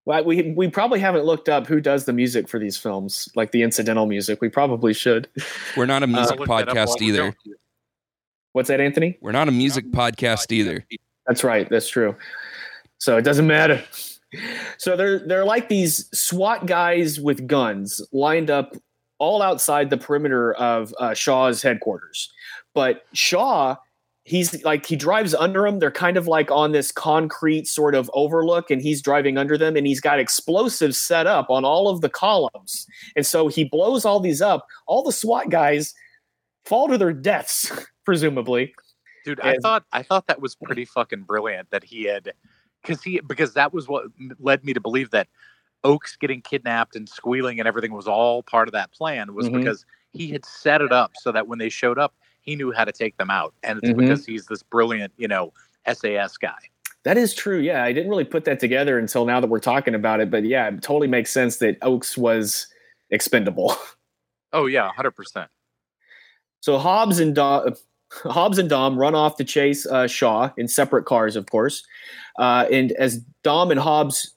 [0.06, 3.52] Well, we we probably haven't looked up who does the music for these films, like
[3.52, 4.40] the incidental music.
[4.40, 5.28] We probably should.
[5.76, 7.36] We're not a I'll music look that up while podcast either.
[8.52, 9.18] What's that, Anthony?
[9.20, 10.84] We're not a music podcast either.
[11.26, 11.68] That's right.
[11.68, 12.16] That's true.
[12.98, 13.82] So it doesn't matter.
[14.78, 18.74] So they're they're like these SWAT guys with guns lined up
[19.18, 22.32] all outside the perimeter of uh, Shaw's headquarters.
[22.74, 23.76] But Shaw,
[24.30, 25.80] he's like he drives under them.
[25.80, 29.76] They're kind of like on this concrete sort of overlook, and he's driving under them,
[29.76, 32.86] and he's got explosives set up on all of the columns.
[33.16, 34.66] And so he blows all these up.
[34.86, 35.92] All the SWAT guys
[36.64, 37.70] fall to their deaths,
[38.04, 38.72] presumably.
[39.24, 42.32] Dude, I thought I thought that was pretty fucking brilliant that he had
[42.82, 44.04] because he because that was what
[44.38, 45.26] led me to believe that
[45.82, 49.58] Oakes getting kidnapped and squealing and everything was all part of that plan was Mhm.
[49.58, 52.14] because he had set it up so that when they showed up,
[52.50, 53.96] he knew how to take them out, and it's Mhm.
[53.98, 55.52] because he's this brilliant, you know,
[55.86, 56.58] SAS guy.
[57.04, 57.58] That is true.
[57.58, 60.30] Yeah, I didn't really put that together until now that we're talking about it.
[60.30, 62.66] But yeah, it totally makes sense that Oakes was
[63.10, 63.74] expendable.
[64.52, 65.48] Oh yeah, hundred percent.
[66.58, 67.74] So Hobbs and Dom,
[68.24, 71.84] Hobbs and Dom run off to chase uh, Shaw in separate cars, of course.
[72.36, 74.34] Uh, and as Dom and Hobbs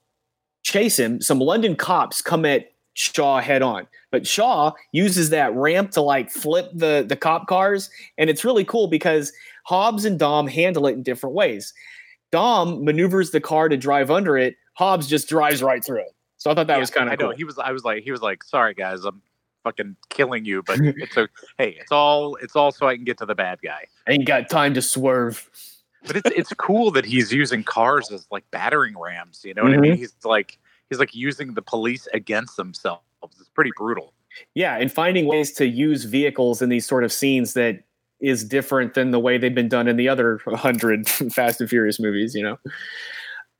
[0.62, 3.88] chase him, some London cops come at Shaw head on.
[4.12, 8.66] But Shaw uses that ramp to like flip the the cop cars, and it's really
[8.66, 9.32] cool because
[9.66, 11.74] Hobbs and Dom handle it in different ways.
[12.32, 14.56] Dom maneuvers the car to drive under it.
[14.74, 16.16] Hobbs just drives right through it.
[16.38, 17.38] So I thought that was kind I of know cool.
[17.38, 17.58] he was.
[17.58, 19.22] I was like, he was like, sorry guys, I'm
[19.64, 21.28] fucking killing you, but it's a
[21.58, 23.86] hey, it's all it's all so I can get to the bad guy.
[24.08, 25.50] I Ain't got time to swerve.
[26.06, 29.42] But it's it's cool that he's using cars as like battering rams.
[29.46, 29.82] You know what I mm-hmm.
[29.82, 29.98] mean?
[29.98, 30.60] He's like
[30.94, 33.04] he's like using the police against themselves.
[33.24, 34.14] It's pretty brutal.
[34.56, 37.84] Yeah, and finding ways to use vehicles in these sort of scenes that
[38.20, 42.00] is different than the way they've been done in the other hundred Fast and Furious
[42.00, 42.36] movies.
[42.36, 42.58] You know.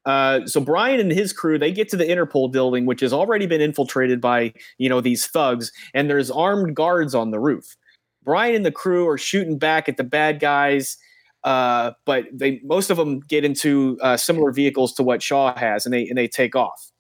[0.06, 3.46] Uh, so Brian and his crew they get to the Interpol building, which has already
[3.46, 7.76] been infiltrated by you know these thugs, and there's armed guards on the roof.
[8.24, 10.98] Brian and the crew are shooting back at the bad guys,
[11.44, 15.86] uh, but they most of them get into uh, similar vehicles to what Shaw has,
[15.86, 16.93] and they and they take off.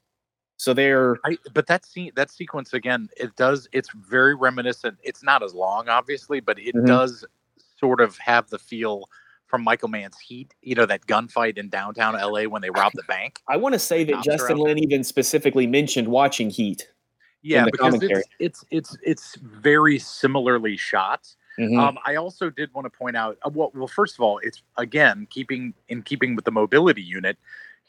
[0.63, 3.67] So they're I, but that scene, that sequence again, it does.
[3.73, 4.97] It's very reminiscent.
[5.03, 6.87] It's not as long, obviously, but it Mhm.
[6.87, 7.25] does
[7.77, 9.09] sort of have the feel
[9.47, 10.55] from Michael Mann's Heat.
[10.61, 13.41] You know that gunfight in downtown LA when they robbed the bank.
[13.49, 16.89] I want to say that Justin out Lin even specifically mentioned watching Heat.
[17.41, 21.27] Yeah, because it's, it's it's it's very similarly shot.
[21.59, 21.77] Mhm.
[21.77, 23.37] Um, I also did want to point out.
[23.43, 27.37] Uh, well, well, first of all, it's again keeping in keeping with the mobility unit.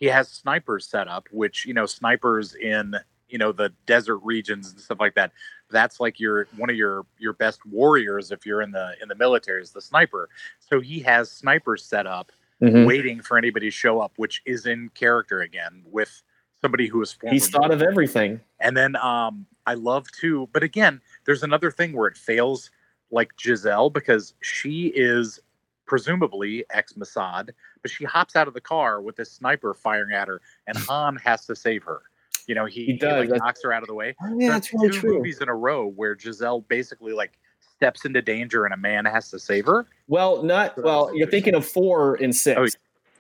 [0.05, 2.95] He has snipers set up, which you know snipers in
[3.31, 5.33] you know the desert regions and stuff like that.
[5.71, 9.15] That's like your one of your your best warriors if you're in the in the
[9.15, 10.29] military is the sniper.
[10.61, 12.85] So he has snipers set up, Mhm.
[12.85, 16.23] waiting for anybody to show up, which is in character again with
[16.61, 18.41] somebody who is He's thought of everything.
[18.61, 22.71] and then um, I love too, but again, there's another thing where it fails
[23.11, 25.41] like Giselle because she is
[25.87, 27.51] presumably ex Mossad,
[27.83, 31.17] but she hops out of the car with this sniper firing at her, and Han
[31.17, 32.03] has to save her.
[32.47, 34.15] You know, he, He he, does, like that's- knocks her out of the way.
[34.23, 35.15] Oh, yeah, There's that's really two true.
[35.17, 39.31] movies in a row where Giselle basically like steps into danger and a man has
[39.31, 39.87] to save her.
[40.09, 41.11] Well, not well.
[41.15, 42.61] You're thinking of four and six.
[42.61, 42.67] Oh,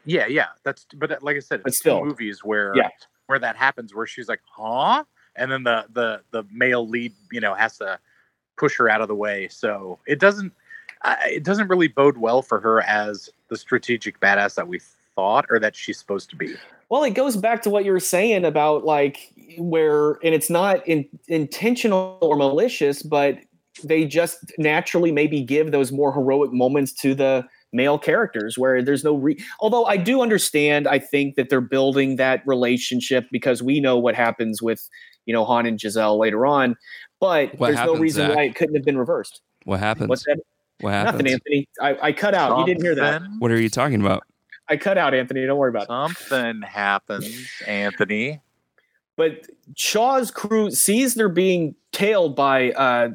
[0.04, 2.00] Yeah, yeah, that's but uh, like I said, it's still.
[2.00, 2.88] two movies where Yeah.
[3.26, 5.04] where that happens, where she's like, "Huh,"
[5.36, 7.98] and then the the the male lead, you know, has to
[8.58, 9.48] push her out of the way.
[9.48, 10.52] So it doesn't
[11.04, 14.80] uh, it doesn't really bode well for her as the strategic badass that we
[15.14, 16.54] thought or that she's supposed to be.
[16.88, 20.86] Well, it goes back to what you were saying about like where, and it's not
[20.86, 23.38] in, intentional or malicious, but
[23.82, 29.02] they just naturally maybe give those more heroic moments to the male characters where there's
[29.02, 33.80] no re- although i do understand i think that they're building that relationship because we
[33.80, 34.88] know what happens with
[35.26, 36.76] you know han and giselle later on
[37.18, 38.36] but What there's no reason Zach?
[38.36, 40.08] why it couldn't have been reversed What happens?
[40.84, 43.60] What's that what nothing anthony I, I cut out you didn't hear that What are
[43.60, 44.22] you talking about?
[44.68, 48.40] i cut out anthony don't worry about it Something happens, Anthony.
[49.16, 53.10] but Shaw's crew sees they're being tailed by uh,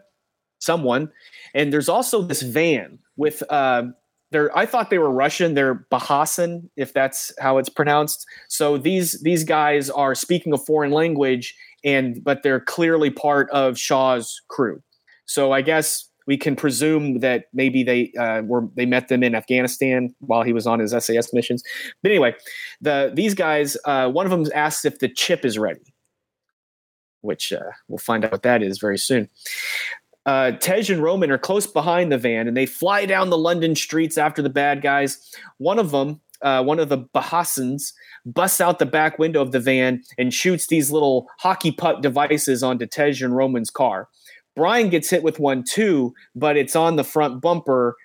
[0.60, 1.12] someone,
[1.54, 3.84] and there's also this van with uh,
[4.32, 5.54] they're I thought they were Russian.
[5.56, 8.26] They're Bahasan, if that's how it's pronounced.
[8.48, 13.78] So these these guys are speaking a foreign language, and but they're clearly part of
[13.78, 14.82] Shaw's crew.
[15.26, 19.34] So I guess we can presume that maybe they uh, were they met them in
[19.34, 21.64] Afghanistan while he was on his SAS missions.
[22.04, 22.36] But anyway,
[22.82, 25.92] the these guys, uh, one of them asks if the chip is ready,
[27.22, 29.28] which uh, we'll find out what that is very soon.
[30.28, 33.76] Uh, Tej and Roman are close behind the van, and they fly down the London
[33.76, 35.34] streets after the bad guys.
[35.58, 37.92] One of them, uh, one of the Bahasans,
[38.24, 42.62] busts out the back window of the van and shoots these little hockey puck devices
[42.62, 44.10] onto Tej and Roman's car.
[44.56, 47.96] Brian gets hit with one too, but it's on the front bumper,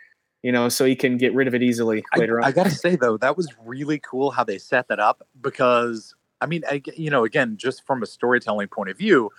[0.42, 2.49] you know, so he can get rid of it easily later I, on.
[2.49, 6.47] I gotta say though, that was really cool how they set that up because I
[6.47, 9.30] mean, I, you know, again, just from a storytelling point of view,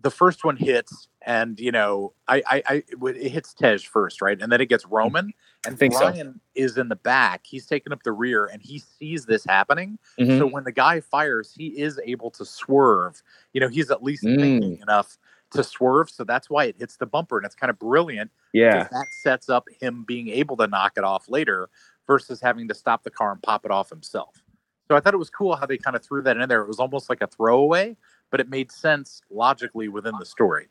[0.00, 4.40] the first one hits, and you know, I, I, I it hits Tej first, right,
[4.42, 5.32] and then it gets Roman,
[5.64, 6.00] and think so.
[6.00, 7.42] Brian is in the back.
[7.44, 9.98] He's taking up the rear, and he sees this happening.
[10.18, 10.38] Mhm.
[10.38, 13.22] So when the guy fires, he is able to swerve.
[13.52, 14.40] You know, he's at least Mm.
[14.40, 15.18] thinking enough
[15.52, 16.10] to swerve.
[16.10, 19.48] So that's why it hits the bumper, and it's kind of brilliant yeah, that sets
[19.48, 21.70] up him being able to knock it off later
[22.06, 24.42] versus having to stop the car and pop it off himself.
[24.88, 26.62] So I thought it was cool how they kind of threw that in there.
[26.62, 27.96] It was almost like a throwaway,
[28.30, 30.68] but it made sense logically within the story.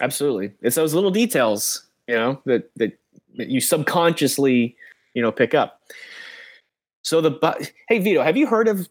[0.00, 0.52] absolutely.
[0.62, 2.98] It's those little details, you know, that that,
[3.36, 4.76] that you subconsciously,
[5.14, 5.80] you know, pick up.
[7.02, 8.88] So the hey Vito, have you heard of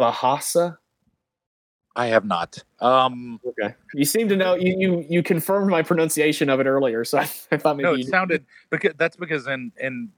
[0.00, 0.78] Bahasa?
[1.96, 2.58] I have not.
[2.80, 4.54] Um, Okay, you seem to know.
[4.54, 7.22] You you you confirmed my pronunciation of it earlier, so I,
[7.52, 10.10] I thought maybe no, you it sounded because that's because in in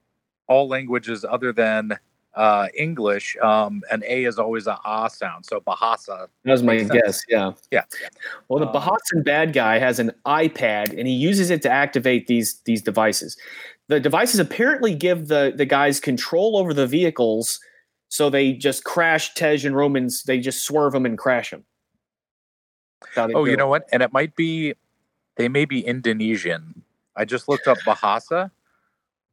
[0.47, 1.99] all languages other than
[2.35, 5.47] uh, English, um, an A is always a ah sound.
[5.47, 6.27] So Bahasa.
[6.45, 7.03] that was my makes sense.
[7.03, 7.23] guess.
[7.29, 7.53] Yeah.
[7.71, 7.85] Yeah.
[8.49, 12.27] Well, the Um, Bahasan bad guy has an iPad and he uses it to activate
[12.27, 13.37] these these devices.
[13.89, 17.61] The devices apparently give the the guys control over the vehicles,
[18.15, 20.23] so they just crash Tej and Romans.
[20.23, 21.65] They just swerve them and crash them.
[23.17, 23.89] Oh, you know what?
[23.91, 24.75] And it might be,
[25.35, 26.85] they may be Indonesian.
[27.17, 28.53] I just looked up Bahasa.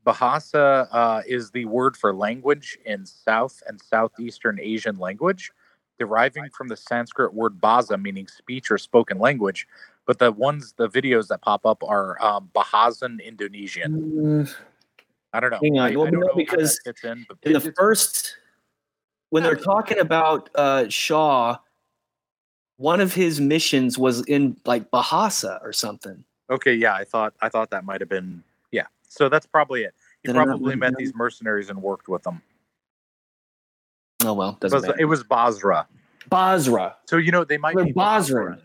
[0.04, 5.52] Bahasa uh, is the word for language in South and Southeastern Asian language,
[6.00, 9.68] deriving from the Sanskrit word baza, meaning speech or spoken language.
[10.08, 13.92] But the ones, the videos that pop up are um, Bahasan Indonesian.
[14.50, 14.56] Mm,
[15.34, 15.60] I don't know.
[15.62, 15.92] Hang on.
[15.92, 17.26] I, Well, I don't no, know because how that fits in.
[17.44, 18.38] In the it's- first,
[19.32, 21.58] when they're talking about uh, Shaw,
[22.78, 26.24] one of his missions was in like Bahasa or something.
[26.50, 28.86] okay, yeah, I thought I thought that might have been yeah.
[29.10, 29.94] So that's probably it.
[30.24, 32.42] He Did probably met it these mercenaries and worked with them.
[34.24, 35.00] Oh well, It doesn't was, matter.
[35.02, 35.88] it was Basra.
[36.30, 36.96] Basra.
[37.08, 38.60] So you know they might They're be Basran.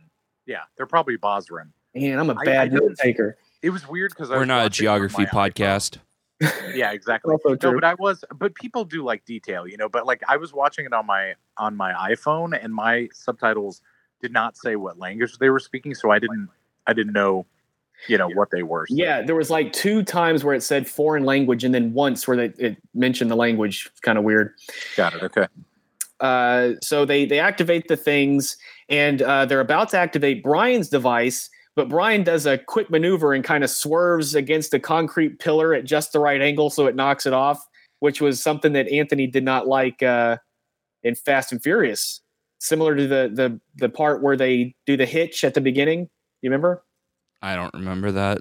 [0.47, 1.69] Yeah, they're probably Basran.
[1.95, 3.39] Man, I'm a bad didn't- note taker.
[3.63, 5.97] It was weird because We're not a geography podcast.
[6.75, 7.33] Yeah, exactly.
[7.33, 9.89] Also No, but I was, but people do like detail, you know.
[9.89, 13.83] But like I was watching it on my on my iPhone, and my subtitles
[14.21, 16.49] did not say what language they were speaking, so I didn't
[16.87, 17.47] I didn't know,
[18.09, 18.87] you know, what they were.
[18.87, 22.27] So- Yeah, there was like two times where it said foreign language, and then once
[22.29, 23.91] where they, it mentioned the language.
[24.03, 24.55] Kind of weird.
[24.97, 25.23] got it.
[25.23, 25.47] Okay.
[26.21, 28.57] Uh, so they they activate the things,
[28.89, 33.45] and uh, they're about to activate Brian's device, but Brian does a quick maneuver and
[33.45, 37.27] kind of swerves against a concrete pillar at just the right angle, so it knocks
[37.27, 37.65] it off.
[38.01, 40.37] Which was something that Anthony did not like uh,
[41.03, 42.21] in Fast and Furious.
[42.59, 46.09] Similar to the the the part where they do the hitch at the beginning.
[46.43, 46.85] You remember?
[47.43, 48.39] I don't remember that.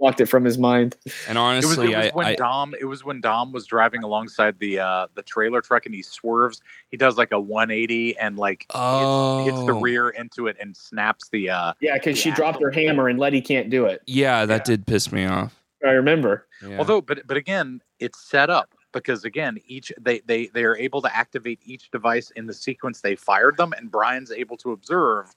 [0.00, 0.96] Blocked it from his mind.
[1.28, 2.74] And It was, honestly, it was I, when I Dom.
[2.80, 6.62] It was when Dom was driving alongside the uh the trailer truck, and he swerves.
[6.90, 10.74] He does like a 180 and like oh hits, hits the rear into it and
[10.74, 11.50] snaps the.
[11.50, 14.00] uh Yeah, because she The dropped her hammer and Letty can't do it.
[14.06, 14.74] Yeah, that Yeah.
[14.74, 15.62] did piss me off.
[15.84, 16.46] I remember.
[16.66, 16.78] Yeah.
[16.78, 21.02] Although, but but again, it's set up because again, each they they they are able
[21.02, 25.34] to activate each device in the sequence they fired them, and Brian's able to observe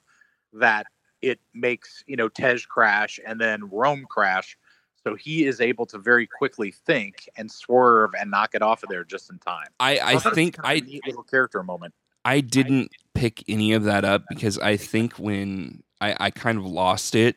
[0.54, 0.86] that
[1.26, 4.56] it makes you know Tej crash and then Rome crash.
[5.02, 8.88] So he is able to very quickly think and swerve and knock it off of
[8.88, 9.68] there just in time.
[9.78, 11.92] I, I think I a neat little character moment.
[12.24, 16.64] I didn't pick any of that up because I think when I, I kind of
[16.64, 17.36] lost it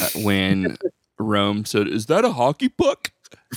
[0.00, 0.76] uh, when
[1.18, 3.12] Rome said, "Is that a hockey puck?"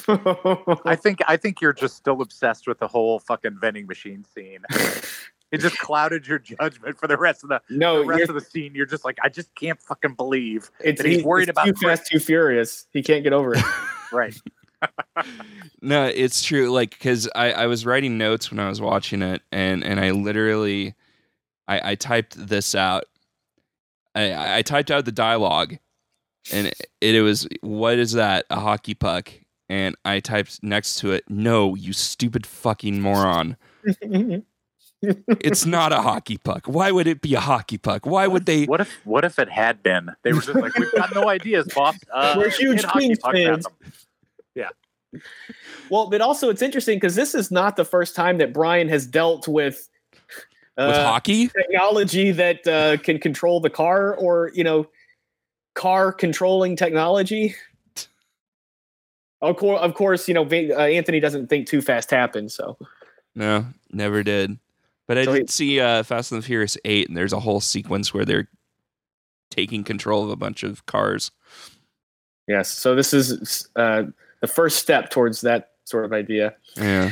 [0.08, 4.60] I think I think you're just still obsessed with the whole fucking vending machine scene.
[5.52, 8.42] it just clouded your judgment for the rest of the, no, the rest of the
[8.42, 8.76] scene.
[8.76, 11.74] You're just like, I just can't fucking believe it's that he's worried it's about too
[11.74, 12.00] Chris.
[12.00, 12.88] fast, too furious.
[12.92, 13.64] He can't get over it.
[14.12, 14.36] right.
[15.82, 16.72] No, it's true.
[16.72, 20.12] Like, because I, I was writing notes when I was watching it, and and I
[20.12, 20.96] literally,
[21.68, 23.06] I, I typed this out.
[24.16, 25.78] I, I typed out the dialogue,
[26.52, 28.46] and it, it was, "What is that?
[28.50, 29.32] A hockey puck?"
[29.70, 33.58] and I typed next to it, "No, you stupid fucking moron."
[35.02, 36.66] it's not a hockey puck.
[36.66, 38.06] Why would it be a hockey puck?
[38.06, 38.66] Why would they?
[38.66, 40.12] What if what if it had been?
[40.24, 41.96] They were just like, we've got no ideas, boss.
[42.14, 43.66] Uh, We're huge hit hockey Kings fans.
[44.56, 44.72] them.
[45.90, 49.06] well, but also it's interesting because this is not the first time that Brian has
[49.06, 49.88] dealt with
[50.78, 51.48] with uh, hockey?
[51.48, 54.88] technology that uh, can control the car, or you know,
[55.76, 57.56] car controlling technology.
[59.42, 62.78] Of course, of course, you know uh, Anthony doesn't think Too Fast happened, so
[63.36, 64.58] No, never did.
[65.08, 67.40] But I So did he- see uh, Fast and the Furious Eight, and there's a
[67.40, 68.50] whole sequence where they're
[69.50, 71.32] taking control of a bunch of cars.
[72.48, 74.04] yes, so this is uh,
[74.42, 76.54] the first step towards that sort of idea.
[76.76, 77.12] Yeah.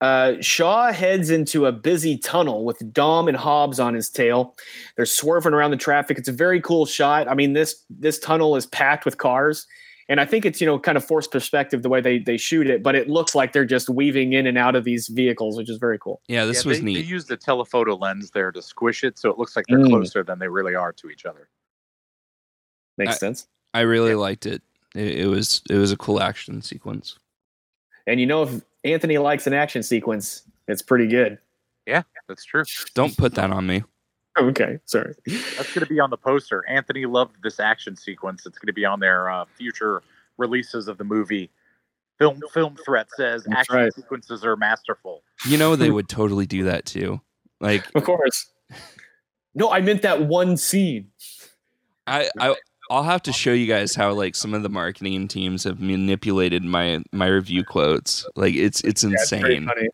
[0.00, 4.54] Uh, Shaw heads into a busy tunnel with Dom and Hobbs on his tail.
[4.96, 6.18] They're swerving around the traffic.
[6.18, 7.26] It's a very cool shot.
[7.28, 9.66] I mean this this tunnel is packed with cars,
[10.08, 12.66] and I think it's you know kind of forced perspective the way they they shoot
[12.68, 15.68] it, but it looks like they're just weaving in and out of these vehicles, which
[15.70, 16.20] is very cool.
[16.28, 16.94] Yeah, this Yeah, was they, neat.
[16.94, 19.88] They used the telephoto lens there to squish it, so it looks like they're Mm.
[19.88, 21.48] closer than they really are to each other.
[22.98, 23.46] Makes I- sense.
[23.72, 24.62] I really liked it.
[24.94, 25.20] it.
[25.20, 27.18] It was it was a cool action sequence.
[28.06, 31.38] And you know if Anthony likes an action sequence, it's pretty good.
[31.86, 32.64] Yeah, that's true.
[32.94, 33.82] Don't put that on me.
[34.38, 35.14] Okay, sorry.
[35.26, 36.64] That's going to be on the poster.
[36.68, 38.46] Anthony loved this action sequence.
[38.46, 40.02] It's going to be on their uh, future
[40.38, 41.50] releases of the movie.
[42.18, 43.94] Film Film Threat says That's action right.
[43.94, 45.22] sequences are masterful.
[45.48, 47.20] You know they would totally do that too.
[47.60, 48.50] Like Of course.
[49.56, 51.12] No, I meant that one scene.
[52.08, 52.56] I, I
[52.90, 56.64] I'll have to show you guys how like some of the marketing teams have manipulated
[56.64, 58.26] my my review quotes.
[58.34, 59.66] Like it's it's That's pretty insane.
[59.68, 59.88] funny.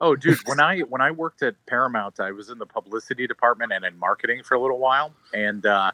[0.00, 3.72] Oh, dude, when I when I worked at Paramount, I was in the publicity department
[3.72, 5.92] and in marketing for a little while, and uh,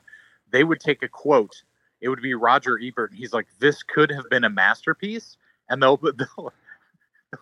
[0.51, 1.63] they would take a quote.
[2.01, 5.37] It would be Roger Ebert, and he's like, "This could have been a masterpiece,"
[5.69, 6.53] and they'll they'll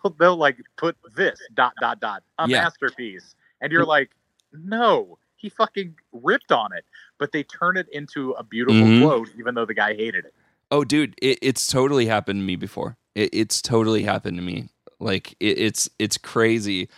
[0.03, 2.61] they'll, they'll like put this dot dot dot a Yeah.
[2.63, 4.11] masterpiece, and you're like,
[4.53, 6.85] "No, he fucking ripped on it,"
[7.17, 9.01] but they turn it into a beautiful Mhm.
[9.01, 10.33] quote, even though the guy hated it.
[10.69, 12.97] Oh, dude, it, it's totally happened to me before.
[13.15, 14.69] It, it's totally happened to me.
[15.01, 16.89] Like it, it's it's crazy.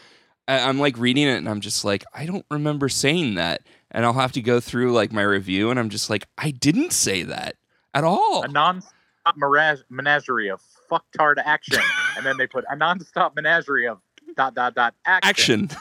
[0.47, 3.61] I, I'm like reading it and I'm just like, I don't remember saying that.
[3.91, 6.91] And I'll have to go through like my review and I'm just like, I didn't
[6.93, 7.55] say that
[7.93, 8.43] at all.
[8.43, 11.81] a non-stop mirage, menagerie of fucktard action,
[12.17, 13.99] and then they put a non-stop menagerie of
[14.35, 15.69] dot dot dot action.
[15.71, 15.77] Action.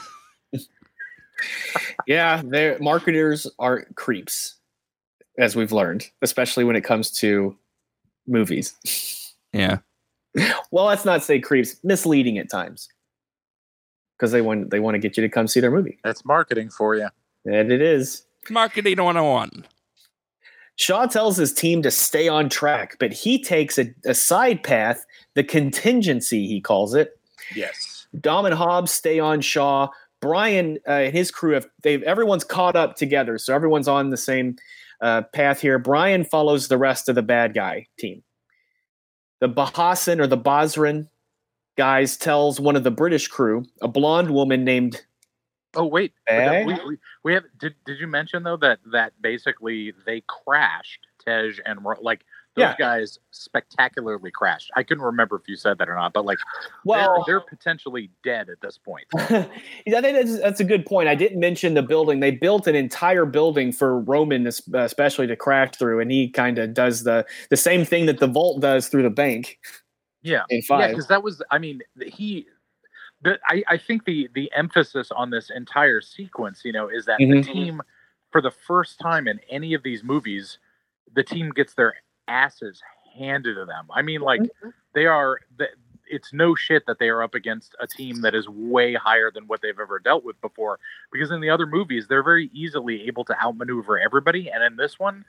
[2.07, 4.55] Yeah, their marketers are creeps,
[5.37, 7.57] as we've learned, especially when it comes to
[8.27, 9.33] movies.
[9.51, 9.79] Yeah.
[10.71, 12.89] Well, let's not say creeps, misleading at times.
[14.17, 15.97] Because they want they want to get you to come see their movie.
[16.03, 17.09] That's marketing for you.
[17.45, 18.25] And it is.
[18.49, 19.65] Marketing 101.
[20.75, 25.05] Shaw tells his team to stay on track, but he takes a, a side path,
[25.35, 27.19] the contingency, he calls it.
[27.55, 28.07] Yes.
[28.19, 29.89] Dom and Hobbs stay on Shaw.
[30.21, 34.17] Brian uh, and his crew have they've everyone's caught up together, so everyone's on the
[34.17, 34.55] same
[35.01, 35.77] uh, path here.
[35.77, 38.23] Brian follows the rest of the bad guy team.
[39.43, 41.09] The Bahasan or the Basran
[41.75, 45.01] guys tells one of the British crew, a blonde woman named
[45.75, 47.43] Oh wait, we, we, we have.
[47.59, 52.23] Did, did you mention though that that basically they crashed Tej and like
[52.55, 52.75] those Yeah.
[52.77, 54.69] guys spectacularly crashed.
[54.75, 56.37] I couldn't remember if you said that or not, but like
[56.85, 59.05] well, they're, they're potentially dead at this point.
[59.15, 59.47] I
[59.85, 61.07] think that's, that's a good point.
[61.09, 62.19] I didn't mention the building.
[62.19, 66.73] They built an entire building for Roman, especially to crash through, and he kind of
[66.73, 69.57] does the the same thing that the Vault does through the bank
[70.21, 70.43] Yeah.
[70.49, 71.41] Yeah, because that was.
[71.51, 72.45] I mean, he.
[73.23, 77.19] The, I, I think the the emphasis on this entire sequence, you know, is that
[77.19, 77.43] Mhm.
[77.45, 77.81] the team,
[78.31, 80.59] for the first time in any of these movies,
[81.15, 81.93] the team gets their
[82.27, 82.81] asses
[83.17, 83.87] handed to them.
[83.93, 84.69] I mean, like mm-hmm.
[84.93, 85.39] they are.
[85.57, 85.67] The,
[86.05, 89.47] it's no shit that they are up against a team that is way higher than
[89.47, 90.77] what they've ever dealt with before.
[91.11, 94.99] Because in the other movies, they're very easily able to outmaneuver everybody, and in this
[94.99, 95.23] one,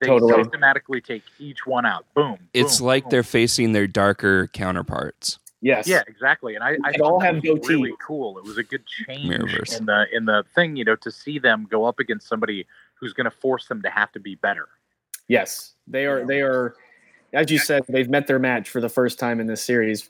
[0.00, 0.42] they Totally.
[0.44, 2.04] systematically take each one out.
[2.14, 2.38] Boom.
[2.54, 3.10] It's boom, like boom.
[3.10, 5.38] they're facing their darker counterparts.
[5.60, 5.86] yes.
[5.86, 6.54] Yeah, exactly.
[6.54, 7.68] And I, I They all have was goatees.
[7.68, 8.38] really cool.
[8.38, 9.78] It was a good change Mirrorverse.
[9.78, 13.12] in the in the thing, you know, to see them go up against somebody who's
[13.12, 14.68] going to force them to have to be better.
[15.30, 16.26] Yes, they are.
[16.26, 16.74] They are.
[17.32, 20.08] As you said, they've met their match for the first time in this series.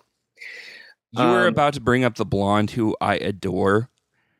[1.12, 3.90] You were Um, about to bring up the blonde who I adore.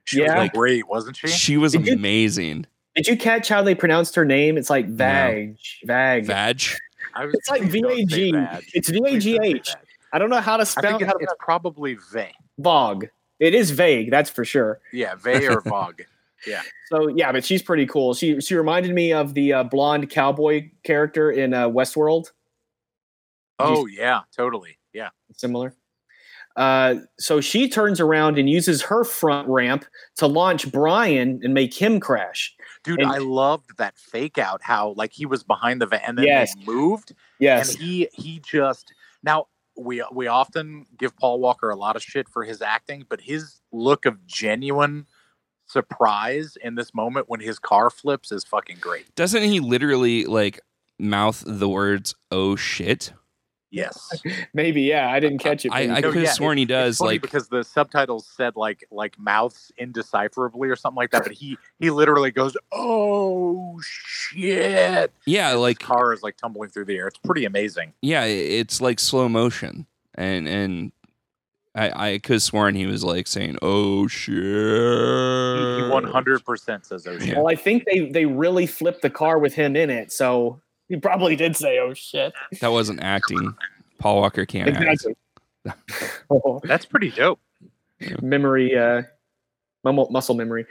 [0.07, 0.29] She Yeah.
[0.29, 1.29] was like, great, wasn't she?
[1.29, 2.65] She was Did you- amazing.
[2.97, 4.57] Did you catch how they pronounced her name?
[4.57, 5.59] It's like Vag.
[5.85, 6.25] Vag.
[6.25, 6.61] Vag.
[7.15, 8.33] I was, It's like please VAG.
[8.33, 8.65] Vag.
[8.73, 9.67] It's Please don't say VAGH.
[9.67, 9.77] Vag.
[10.15, 12.29] I don't know how to spell think how it's, it's probably Ve.
[12.59, 13.05] Vog.
[13.39, 14.81] It is vague, that's for sure.
[14.93, 16.01] Yeah, Ve or Vog.
[16.91, 18.15] So yeah, but she's pretty cool.
[18.15, 22.27] She she reminded me of the uh, blonde cowboy character in uh, Westworld.
[23.59, 24.79] Oh yeah, totally.
[24.93, 25.11] Yeah.
[25.35, 25.75] Similar.
[26.57, 29.85] Uh, so she turns around and uses her front ramp
[30.17, 32.55] to launch Brian and make him crash.
[32.83, 34.61] Dude, And- I loved that fake out.
[34.63, 36.55] How like he was behind the van and then Yes.
[36.55, 37.75] they moved, Yes.
[37.75, 42.29] and he he just now we we often give Paul Walker a lot of shit
[42.29, 45.07] for his acting, but his look of genuine
[45.71, 49.15] surprise in this moment when his car flips is fucking great.
[49.15, 50.61] Doesn't he literally like
[50.99, 53.13] mouth the words "oh shit"?
[53.73, 54.21] Yes,
[54.53, 55.13] Maybe, yeah.
[55.13, 55.73] I didn't catch it.
[55.73, 57.01] I, but- I could oh, have yeah, sworn he does.
[57.01, 61.57] Like because the subtitles said like like mouths indecipherably or something like that, but he
[61.79, 67.07] he literally goes, "Oh shit!" yeah, His like car is like tumbling through the air.
[67.07, 67.93] It's pretty amazing.
[68.03, 70.93] yeah, it's like slow motion, and and
[71.75, 76.87] I I could have sworn he was like saying "oh shit." He one hundred percent
[76.87, 79.91] says, "Oh shit." well, I think they they really flipped the car with him in
[79.91, 83.55] it, so he probably did say, "Oh shit." That wasn't acting.
[83.99, 85.15] Paul Walker can't Exactly.
[86.31, 87.39] Oh, That's pretty dope.
[88.23, 89.03] memory, uh,
[89.85, 90.65] muscle memory.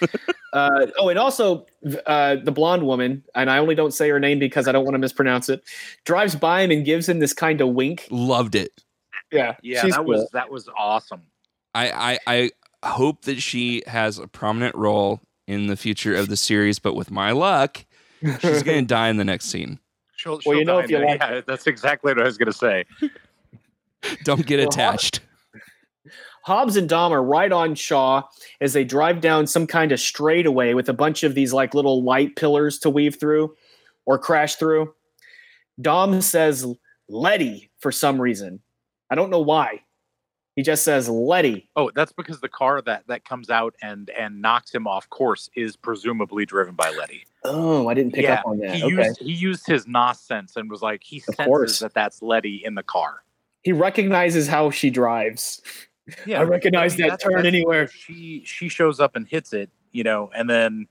[0.52, 1.66] uh, oh, and also
[2.06, 4.94] uh, the blonde woman, and I only don't say her name because I don't want
[4.94, 5.62] to mispronounce it.
[6.04, 8.08] Drives by him and gives him this kind of wink.
[8.10, 8.82] Loved it.
[9.32, 11.22] Yeah, Yeah, she's that was that was awesome.
[11.74, 12.50] I, I
[12.82, 16.94] I hope that she has a prominent role in the future of the series, but
[16.94, 17.84] with my luck,
[18.40, 19.78] she's gonna die in the next scene.
[20.16, 22.84] She'll, Well, you know if you like- yeah, that's exactly what I was gonna say.
[24.24, 25.20] Don't get Well, attached.
[26.44, 28.22] Hobbs and Dom are right on Shaw
[28.60, 32.02] as they drive down some kind of straightaway with a bunch of these like little
[32.02, 33.54] light pillars to weave through
[34.06, 34.92] or crash through.
[35.80, 36.66] Dom says
[37.08, 38.60] Letty for some reason.
[39.12, 39.82] I don't know why.
[40.56, 41.68] He just says Letty.
[41.76, 45.50] Oh, that's because the car that that comes out and and knocks him off course
[45.54, 47.24] is presumably driven by Letty.
[47.44, 48.74] Oh, I didn't pick yeah, up on that.
[48.74, 48.94] he okay.
[49.08, 51.78] used he used his nos sense and was like he Of senses course.
[51.80, 53.22] that that's Letty in the car.
[53.62, 55.60] he recognizes how she drives.
[56.26, 57.86] Yeah, I recognize I mean, that turn anywhere.
[57.88, 60.86] She she shows up and hits it, you know, and then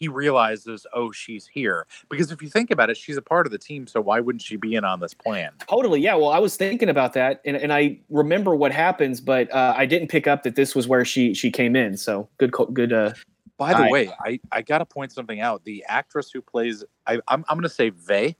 [0.00, 1.86] he realizes, oh, she's here.
[2.08, 4.40] Because if you think about it, she's a part of the team, so why wouldn't
[4.40, 5.52] she be in on this plan?
[5.68, 6.00] Totally.
[6.00, 6.14] Yeah.
[6.14, 9.84] Well, I was thinking about that, and, and I remember what happens, but uh, I
[9.84, 11.98] didn't pick up that this was where she she came in.
[11.98, 12.92] So good, good.
[12.94, 13.12] Uh,
[13.58, 15.64] By the I- way, I, I got to point something out.
[15.64, 18.34] The actress who plays, I, I'm, I'm going to say Vegh,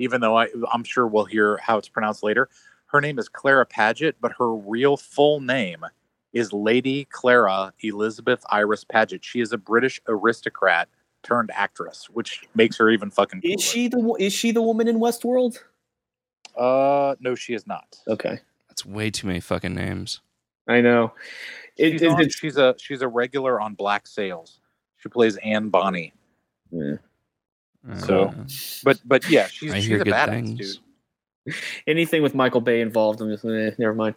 [0.00, 2.48] even though I, I'm sure we'll hear how it's pronounced later.
[2.86, 5.84] Her name is Clara Paget, but her real full name
[6.32, 9.24] is Lady Clara Elizabeth Iris Paget.
[9.24, 10.88] She is a British aristocrat
[11.22, 13.54] turned actress, which makes her even fucking cooler.
[13.54, 15.58] is she the is she the woman in Westworld?
[16.56, 17.98] Uh, no, she is not.
[18.08, 20.20] Okay, That's way too many fucking names.
[20.68, 21.12] I know.
[21.76, 24.60] It, She's, it- on- it's- she's a she's a regular on Black Sails.
[24.98, 26.12] She plays Anne Bonny.
[26.70, 26.96] yeah.
[28.00, 28.44] So- Uh,
[28.84, 30.76] But but yeah, she's I she's hear a good badass things.
[31.46, 31.54] dude.
[31.86, 34.16] anything with Michael Bay involved, I'm just eh, never mind.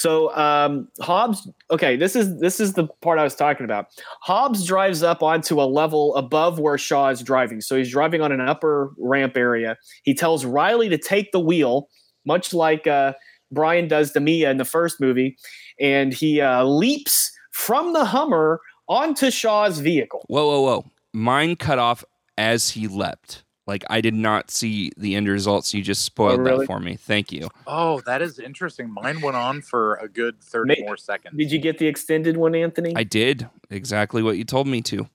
[0.00, 3.88] So um, Hobbs, okay, this is this is the part I was talking about.
[4.22, 8.32] Hobbs drives up onto a level above where Shaw is driving, so he's driving on
[8.32, 9.76] an upper ramp area.
[10.04, 11.90] He tells Riley to take the wheel,
[12.24, 13.12] much like uh,
[13.52, 15.36] Brian does to Mia in the first movie,
[15.78, 20.24] and he uh, leaps from the Hummer onto Shaw's vehicle.
[20.28, 20.84] whoa, whoa, whoa!
[21.12, 22.06] Mine cut off
[22.38, 23.44] as he leapt.
[23.70, 25.72] Like I did not see the end results.
[25.72, 26.58] You just spoiled Oh, really?
[26.58, 26.96] that for me.
[26.96, 27.48] Thank you.
[27.68, 28.92] Oh, that is interesting.
[28.92, 31.36] Mine went on for a good 30 May- more seconds.
[31.38, 32.92] Did you get the extended one, Anthony?
[32.96, 35.08] I did exactly what you told me to.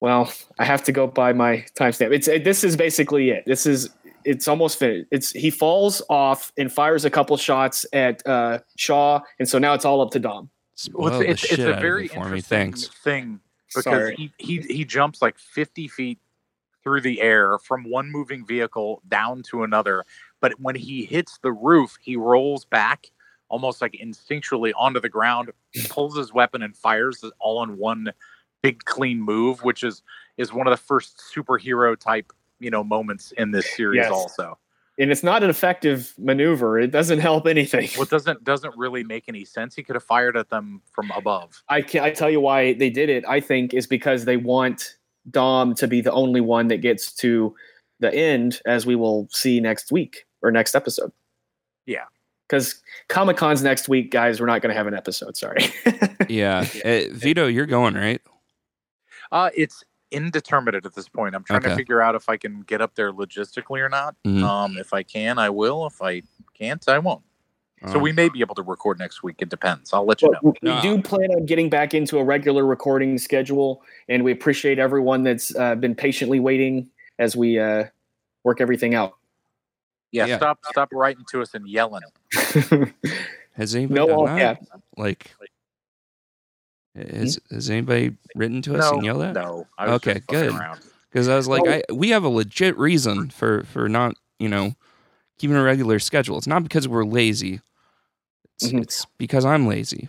[0.00, 2.12] Well, I have to go by my timestamp.
[2.12, 3.44] It's it, this is basically it.
[3.46, 3.90] This is
[4.24, 5.08] it's almost finished.
[5.10, 9.74] It's he falls off and fires a couple shots at uh, Shaw, and so now
[9.74, 10.50] it's all up to Dom.
[10.76, 12.24] Spoil Well, the it's, it's, shit it's a very it for me.
[12.26, 12.88] interesting Thanks.
[13.02, 14.14] thing because Sorry.
[14.16, 16.18] he, he he jumps like 50 feet
[16.84, 20.04] through the air from one moving vehicle down to another.
[20.40, 23.10] But when he hits the roof, he rolls back
[23.48, 25.50] almost like instinctually onto the ground,
[25.88, 28.12] pulls his weapon and fires it all in one
[28.62, 30.02] big clean move, which is
[30.36, 33.98] is one of the first superhero type you know moments in this series.
[33.98, 34.10] Yes.
[34.10, 34.58] Also,
[34.98, 36.78] And it's not an effective maneuver.
[36.78, 37.88] It doesn't help anything.
[37.96, 39.74] what doesn't doesn't really make any sense.
[39.74, 41.62] He could have fired at them from above.
[41.68, 43.24] I can I tell you why they did it.
[43.28, 44.96] I think is because they want
[45.30, 47.54] Dom to be the only one that gets to
[48.00, 51.12] the end, as we will see next week or next episode.
[51.86, 52.04] Yeah.
[52.48, 54.38] Because Comic Con's next week, guys.
[54.40, 55.36] We're not going to have an episode.
[55.36, 55.64] Sorry.
[56.28, 58.20] Yeah, Uh, Vito, you're going right.
[59.30, 61.34] Uh, it's indeterminate at this point.
[61.34, 64.14] I'm trying to figure out if I can get up there logistically or not.
[64.24, 64.42] Mhm.
[64.42, 65.86] Um, if I can, I will.
[65.86, 66.22] If I
[66.56, 67.22] can't, I won't.
[67.92, 69.36] So we may be able to record next week.
[69.40, 69.92] It depends.
[69.92, 70.54] I'll let you But know.
[70.62, 70.80] we No.
[70.82, 75.54] do plan on getting back into a regular recording schedule, and we appreciate everyone that's
[75.56, 77.84] uh, been patiently waiting as we uh,
[78.42, 79.14] work everything out.
[80.12, 80.36] Yeah, Yeah.
[80.38, 82.02] stop stop writing to us and yelling.
[83.56, 84.58] Has anybody no done all that?
[84.58, 84.66] caps.
[84.96, 85.30] Like,
[86.96, 89.34] has, has anybody written to us No, and yelled at?
[89.34, 89.66] no.
[89.78, 90.52] I was Okay, good.
[91.10, 94.48] Because I was like, Well- I we have a legit reason for for not you
[94.48, 94.74] know
[95.38, 96.38] keeping a regular schedule.
[96.38, 97.60] It's not because we're lazy.
[98.56, 98.82] It's, Mhm.
[98.82, 100.08] it's because I'm lazy.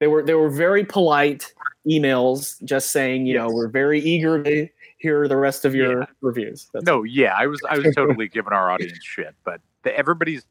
[0.00, 1.52] They were they were very polite
[1.86, 4.68] emails, just saying, you know, we're very eager to
[4.98, 6.06] hear the rest of your Yeah.
[6.20, 6.68] reviews.
[6.72, 10.44] That's No, yeah, I was I was totally giving our audience shit, but the, everybody's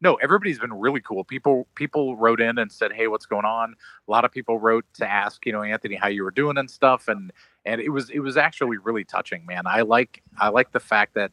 [0.00, 1.22] no, everybody's been really cool.
[1.24, 3.74] People people wrote in and said, "Hey, what's going on?"
[4.08, 6.68] A lot of people wrote to ask, you know, Anthony, how you were doing and
[6.70, 7.32] stuff, and
[7.64, 9.62] and it was it was actually really touching, man.
[9.66, 11.30] I like I like the fact that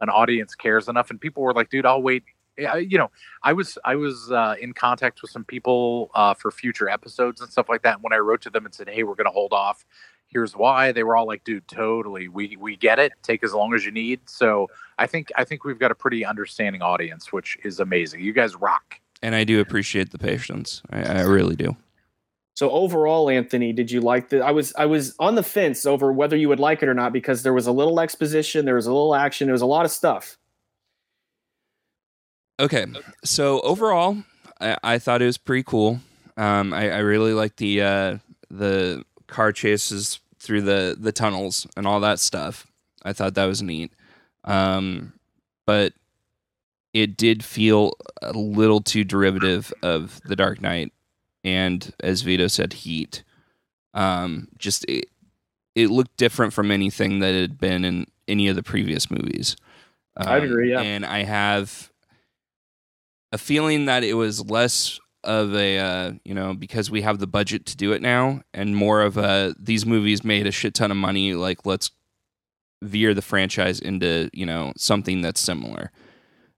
[0.00, 2.24] an audience cares enough, and people were like, "Dude, I'll wait."
[2.58, 3.10] Yeah, you know,
[3.42, 7.50] I was I was uh, in contact with some people uh, for future episodes and
[7.50, 7.94] stuff like that.
[7.94, 9.84] And when I wrote to them and said, "Hey, we're going to hold off,"
[10.28, 13.72] here's why they were all like dude totally we we get it take as long
[13.72, 17.56] as you need so i think i think we've got a pretty understanding audience which
[17.62, 20.82] is amazing you guys rock And I do appreciate the patience.
[20.90, 21.76] I, I really do.
[22.54, 24.40] So overall, Anthony, did you like the?
[24.40, 27.12] I was I was on the fence over whether you would like it or not
[27.12, 29.84] because there was a little exposition, there was a little action, there was a lot
[29.84, 30.38] of stuff.
[32.58, 32.86] Okay,
[33.24, 34.18] so overall,
[34.60, 36.00] I, I thought it was pretty cool.
[36.36, 38.18] Um, I, I really like the uh,
[38.50, 42.66] the car chases through the the tunnels and all that stuff.
[43.02, 43.92] I thought that was neat.
[44.44, 45.12] Um,
[45.66, 45.92] but
[46.94, 47.92] it did feel
[48.22, 50.92] a little too derivative of the Dark Knight,
[51.44, 53.22] and as Vito said, Heat.
[53.92, 55.06] Um, just it,
[55.74, 59.56] it looked different from anything that had been in any of the previous movies.
[60.16, 60.80] Um, agree, yeah.
[60.80, 61.90] And I have
[63.32, 67.26] a feeling that it was less of a uh, you know because we have the
[67.26, 70.90] budget to do it now, and more of a these movies made a shit ton
[70.90, 71.34] of money.
[71.34, 71.90] Like let's
[72.82, 75.90] veer the franchise into you know something that's similar.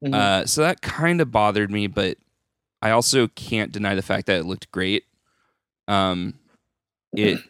[0.05, 0.15] Mhm.
[0.15, 2.19] Uh, so that kind of bothered me, but
[2.83, 5.05] I also can't deny the fact that it looked great.
[5.89, 6.35] Um,
[7.13, 7.41] it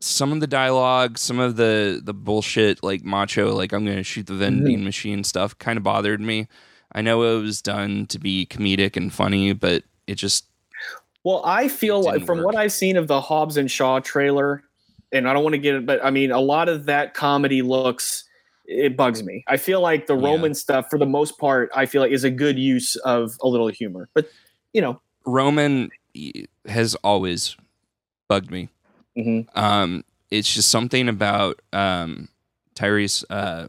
[0.00, 4.26] some of the dialogue, some of the the bullshit like macho, like I'm gonna shoot
[4.26, 6.46] the vending machine stuff, kind of bothered me.
[6.92, 10.46] I know it was done to be comedic and funny, but it just
[11.24, 12.46] Well, I feel like from work.
[12.46, 14.62] what I've seen of the Hobbs and Shaw trailer,
[15.12, 17.62] and I don't want to get it, but I mean, a lot of that comedy
[17.62, 18.24] looks
[18.70, 19.42] it bugs me.
[19.46, 20.26] I feel like the Yeah.
[20.26, 23.48] Roman stuff, for the most part, I feel like is a good use of a
[23.48, 24.08] little humor.
[24.14, 24.28] But
[24.74, 25.88] you know, Roman
[26.66, 27.56] has always
[28.28, 28.68] bugged me.
[29.16, 29.46] mhm.
[29.54, 32.28] Um, it's just something about um,
[32.74, 33.68] Tyrese uh,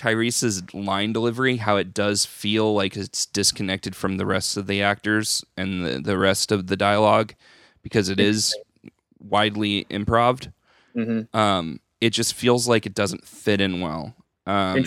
[0.00, 4.82] Tyrese's line delivery, how it does feel like it's disconnected from the rest of the
[4.82, 7.34] actors and the, the rest of the dialogue
[7.82, 8.56] because it is
[9.18, 10.50] widely improved.
[10.96, 11.32] Mhm.
[11.34, 14.14] Um, it just feels like it doesn't fit in well.
[14.46, 14.86] Um,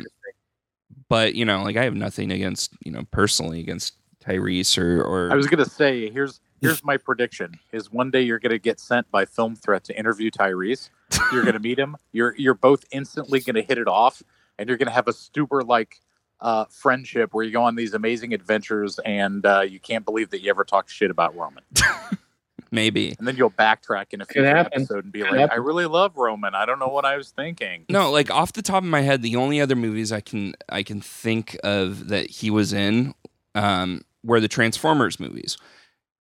[1.10, 3.94] but you know, like I have nothing against you know personally against
[4.24, 8.40] Tyrese or or i was gonna say here's here's my prediction is one day you're
[8.40, 10.90] gonna get sent by film threat to interview tyrese
[11.34, 14.24] you're gonna meet him you're you're both instantly gonna hit it off
[14.58, 16.00] and you're gonna have a stuber like
[16.42, 20.42] uh, friendship where you go on these amazing adventures and uh, you can't believe that
[20.42, 21.64] you ever talked shit about roman
[22.72, 25.54] maybe and then you'll backtrack in a future episode and be Could like, happen.
[25.54, 26.56] "I really love Roman.
[26.56, 29.22] I don't know what I was thinking." No, like off the top of my head,
[29.22, 33.14] the only other movies I can I can think of that he was in
[33.56, 35.58] um, were the Transformers movies,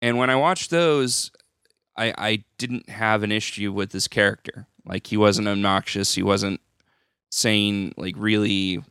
[0.03, 1.31] and when I watched those,
[1.97, 4.67] I I didn't have an issue with this character.
[4.85, 6.15] Like he wasn't obnoxious.
[6.15, 6.61] He wasn't
[7.35, 8.85] saying like really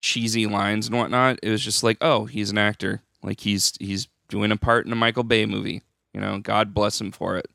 [0.00, 1.38] cheesy lines and whatnot.
[1.42, 3.02] It was just like, oh, he's an actor.
[3.22, 5.82] Like he's he's doing a part in a Michael Bay movie.
[6.14, 7.48] You know, God bless him for it.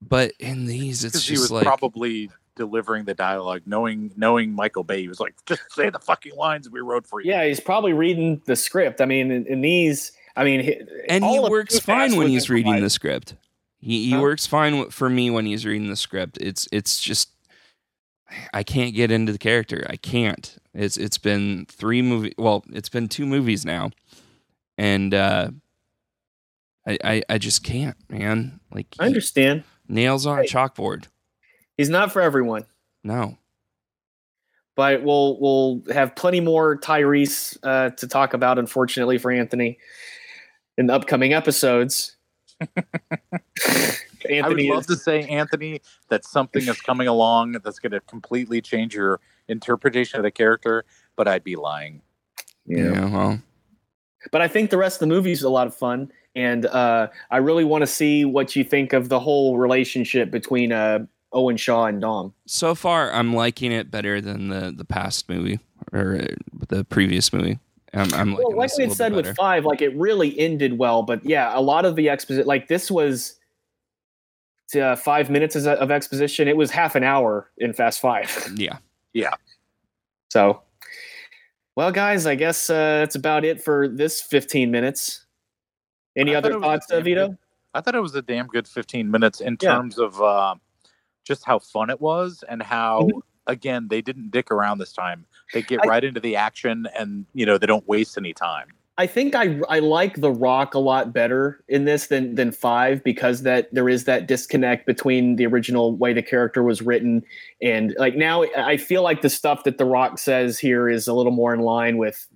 [0.00, 4.52] But in these, it's Because he just was like probably delivering the dialogue, knowing knowing
[4.52, 5.00] Michael Bay.
[5.00, 7.92] He was like, "Just say the fucking lines we wrote for you." yeah, he's probably
[7.92, 9.00] reading the script.
[9.00, 12.90] I mean, in, in these, I mean, and he works fine when he's reading the
[12.90, 13.34] script.
[13.80, 14.20] He he Huh?
[14.20, 16.38] works fine for me when he's reading the script.
[16.40, 17.30] It's it's just
[18.52, 19.86] I can't get into the character.
[19.88, 20.56] I can't.
[20.74, 22.34] It's it's been three movie.
[22.36, 23.90] Well, it's been two movies now,
[24.76, 25.50] and uh,
[26.86, 28.60] I, I I just can't, man.
[28.72, 29.64] Like I understand.
[29.88, 31.06] nails on a chalkboard.
[31.76, 32.64] He's not for everyone.
[33.04, 33.38] No,
[34.74, 38.58] but we'll we'll have plenty more Tyrese uh, to talk about.
[38.58, 39.78] Unfortunately for Anthony,
[40.76, 42.16] in the upcoming episodes.
[44.30, 47.92] I would Anthony love is, to say, Anthony, that something is coming along that's going
[47.92, 50.84] to completely change your interpretation of the character,
[51.16, 52.02] but I'd be lying.
[52.66, 53.08] yeah.
[53.08, 53.40] well,
[54.32, 57.08] but I think the rest of the movie is a lot of fun, and uh,
[57.30, 61.00] I really want to see what you think of the whole relationship between uh,
[61.32, 62.34] Owen Shaw and Dom.
[62.46, 65.60] So far, I'm liking it better than the the past movie
[65.92, 66.26] or uh,
[66.68, 67.58] the previous movie.
[67.94, 70.78] I'm, I'm Well, like this we had said bit with five, like it really ended
[70.78, 73.35] well, but yeah, a lot of the exposition, like this was
[74.74, 76.48] uh, five minutes of of exposition.
[76.48, 78.30] It was half an hour in Fast Five.
[78.56, 78.78] Yeah.
[79.12, 79.34] Yeah.
[80.30, 80.62] So,
[81.76, 85.24] well, guys, I guess uh, that's about it for this 15 minutes.
[86.16, 87.28] Any I other thoughts, a uh, Vito?
[87.28, 87.38] good-
[87.74, 89.74] I thought it was a damn good 15 minutes in Yeah.
[89.74, 90.54] terms of uh,
[91.24, 93.20] just how fun it was and how, Mhm.
[93.46, 95.26] again, they didn't dick around this time.
[95.52, 98.68] They get I- right into the action and, you know, they don't waste any time.
[98.98, 103.04] I think I I like The Rock a lot better in this than than five
[103.04, 107.22] because that there is that disconnect between the original way the character was written
[107.60, 111.12] and like now I feel like the stuff that The Rock says here is a
[111.12, 112.26] little more in line with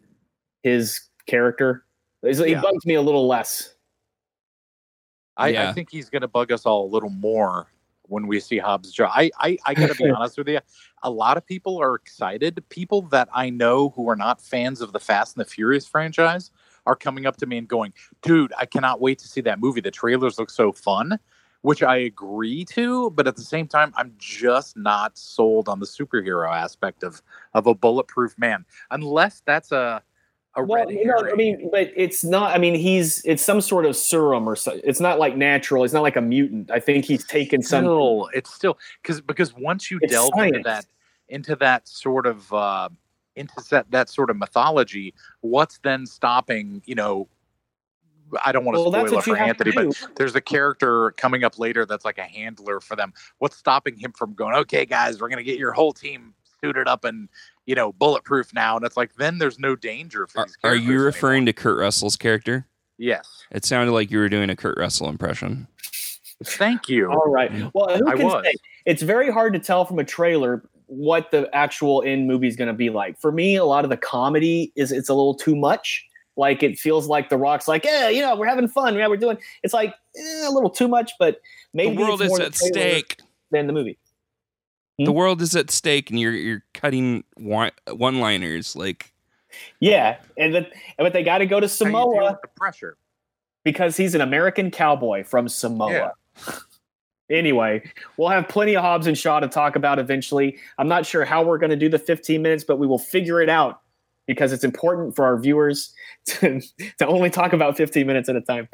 [0.62, 1.84] his character.
[2.22, 2.60] It's- He Yeah.
[2.60, 3.74] bugs me a little less.
[5.38, 5.70] I, Yeah.
[5.70, 7.72] I think he's going to bug us all a little more
[8.10, 9.10] when we see Hobbs Shaw.
[9.12, 10.60] I, I, I got to be honest with you.
[11.02, 12.62] A lot of people are excited.
[12.68, 16.50] People that I know who are not fans of the Fast and the Furious franchise
[16.86, 17.92] are coming up to me and going,
[18.22, 19.80] dude, I cannot wait to see that movie.
[19.80, 21.18] The trailers look so fun,
[21.62, 23.10] which I agree to.
[23.10, 27.22] But at the same time, I'm just not sold on the superhero aspect of,
[27.54, 30.02] of a bulletproof man, unless that's a,
[30.60, 31.32] a Well, red you know, herring.
[31.32, 32.54] I mean, but it's not.
[32.54, 34.78] I mean, he's it's some sort of serum or so.
[34.84, 35.84] It's not like natural.
[35.84, 36.70] It's not like a mutant.
[36.70, 37.84] I think he's taken some.
[37.84, 40.86] still, it's still because because once you It's delve into that
[41.28, 42.88] into that sort of uh,
[43.36, 46.82] into that that sort of mythology, what's then stopping?
[46.84, 47.28] You know,
[48.44, 51.58] I don't want to Well, spoil it for Anthony, but there's a character coming up
[51.58, 53.12] later that's like a handler for them.
[53.38, 54.54] What's stopping him from going?
[54.56, 57.28] Okay, guys, we're gonna get your whole team suited up and
[57.70, 60.56] you know bulletproof now, and it's like then there's no danger for Are, these.
[60.56, 61.06] are characters you anymore.
[61.06, 62.66] referring to Kurt Russell's character?
[62.98, 63.28] Yes.
[63.52, 65.68] It sounded like you were doing a Kurt Russell impression.
[66.44, 67.08] Thank you.
[67.12, 67.50] All right.
[67.72, 68.44] Well, who I can was.
[68.44, 68.54] say?
[68.86, 72.66] It's very hard to tell from a trailer what the actual end movie is going
[72.66, 73.20] to be like.
[73.20, 76.04] For me, a lot of the comedy is it's a little too much.
[76.36, 78.96] Like it feels like The Rock's like, yeah, you know, we're having fun.
[78.96, 79.38] Yeah, we're doing.
[79.62, 81.40] It's like eh, a little too much, but
[81.72, 83.20] maybe the world it's is at the stake.
[83.52, 83.96] than the movie.
[85.04, 85.16] The Hmm?
[85.16, 87.70] world is at stake, and you're you're cutting one
[88.20, 89.12] liners like
[89.80, 90.66] Yeah, and the,
[90.98, 92.96] but they got to go to How you deal Samoa the pressure.
[93.64, 96.12] because he's an American cowboy from Samoa.
[97.30, 97.82] anyway,
[98.16, 100.58] we'll have plenty of Hobbs and Shaw to talk about eventually.
[100.78, 103.40] I'm not sure how we're going to do the 15 minutes, but we will figure
[103.40, 103.80] it out
[104.26, 105.92] because it's important for our viewers
[106.26, 106.60] to,
[106.98, 108.68] to only talk about 15 minutes at a time.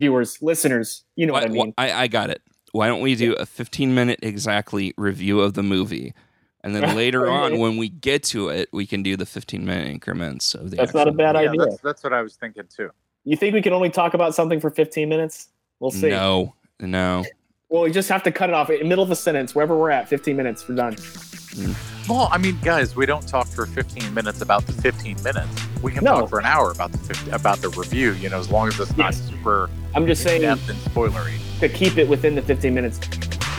[0.00, 1.72] Viewers, listeners, you know what I mean.
[1.76, 2.42] why- I, I got it.
[2.72, 6.14] Why don't we do a 15 minute exactly review of the movie?
[6.62, 9.88] And then later on, when we get to it, we can do the 15 minute
[9.88, 11.44] increments of the That's not a bad movie.
[11.44, 11.66] Yeah, idea.
[11.66, 12.90] that's that's what I was thinking too.
[13.24, 15.48] You think we can only talk about something for 15 minutes?
[15.80, 16.10] We'll see.
[16.10, 17.24] No, no.
[17.68, 19.76] Well, we just have to cut it off in the middle of a sentence, wherever
[19.76, 20.08] we're at.
[20.08, 20.94] 15 minutes, we're done.
[20.94, 22.08] Mm.
[22.08, 25.66] Well, I mean, guys, we don't talk for 15 minutes about the 15 minutes.
[25.86, 26.22] We can No.
[26.22, 28.10] talk for an hour about the about the review.
[28.14, 29.22] You know, as long as it's not Yes.
[29.30, 31.34] super I'm just saying and spoilery.
[31.60, 32.98] to keep it within the 15 minutes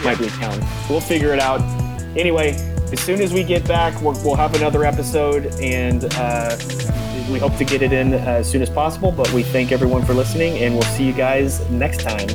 [0.04, 0.62] might be a challenge.
[0.90, 1.62] We'll figure it out.
[2.18, 2.50] Anyway,
[2.92, 6.54] as soon as we get back, we'll, we'll have another episode, and uh,
[7.32, 9.10] we hope to get it in uh, as soon as possible.
[9.10, 12.28] But we thank everyone for listening, and we'll see you guys next time.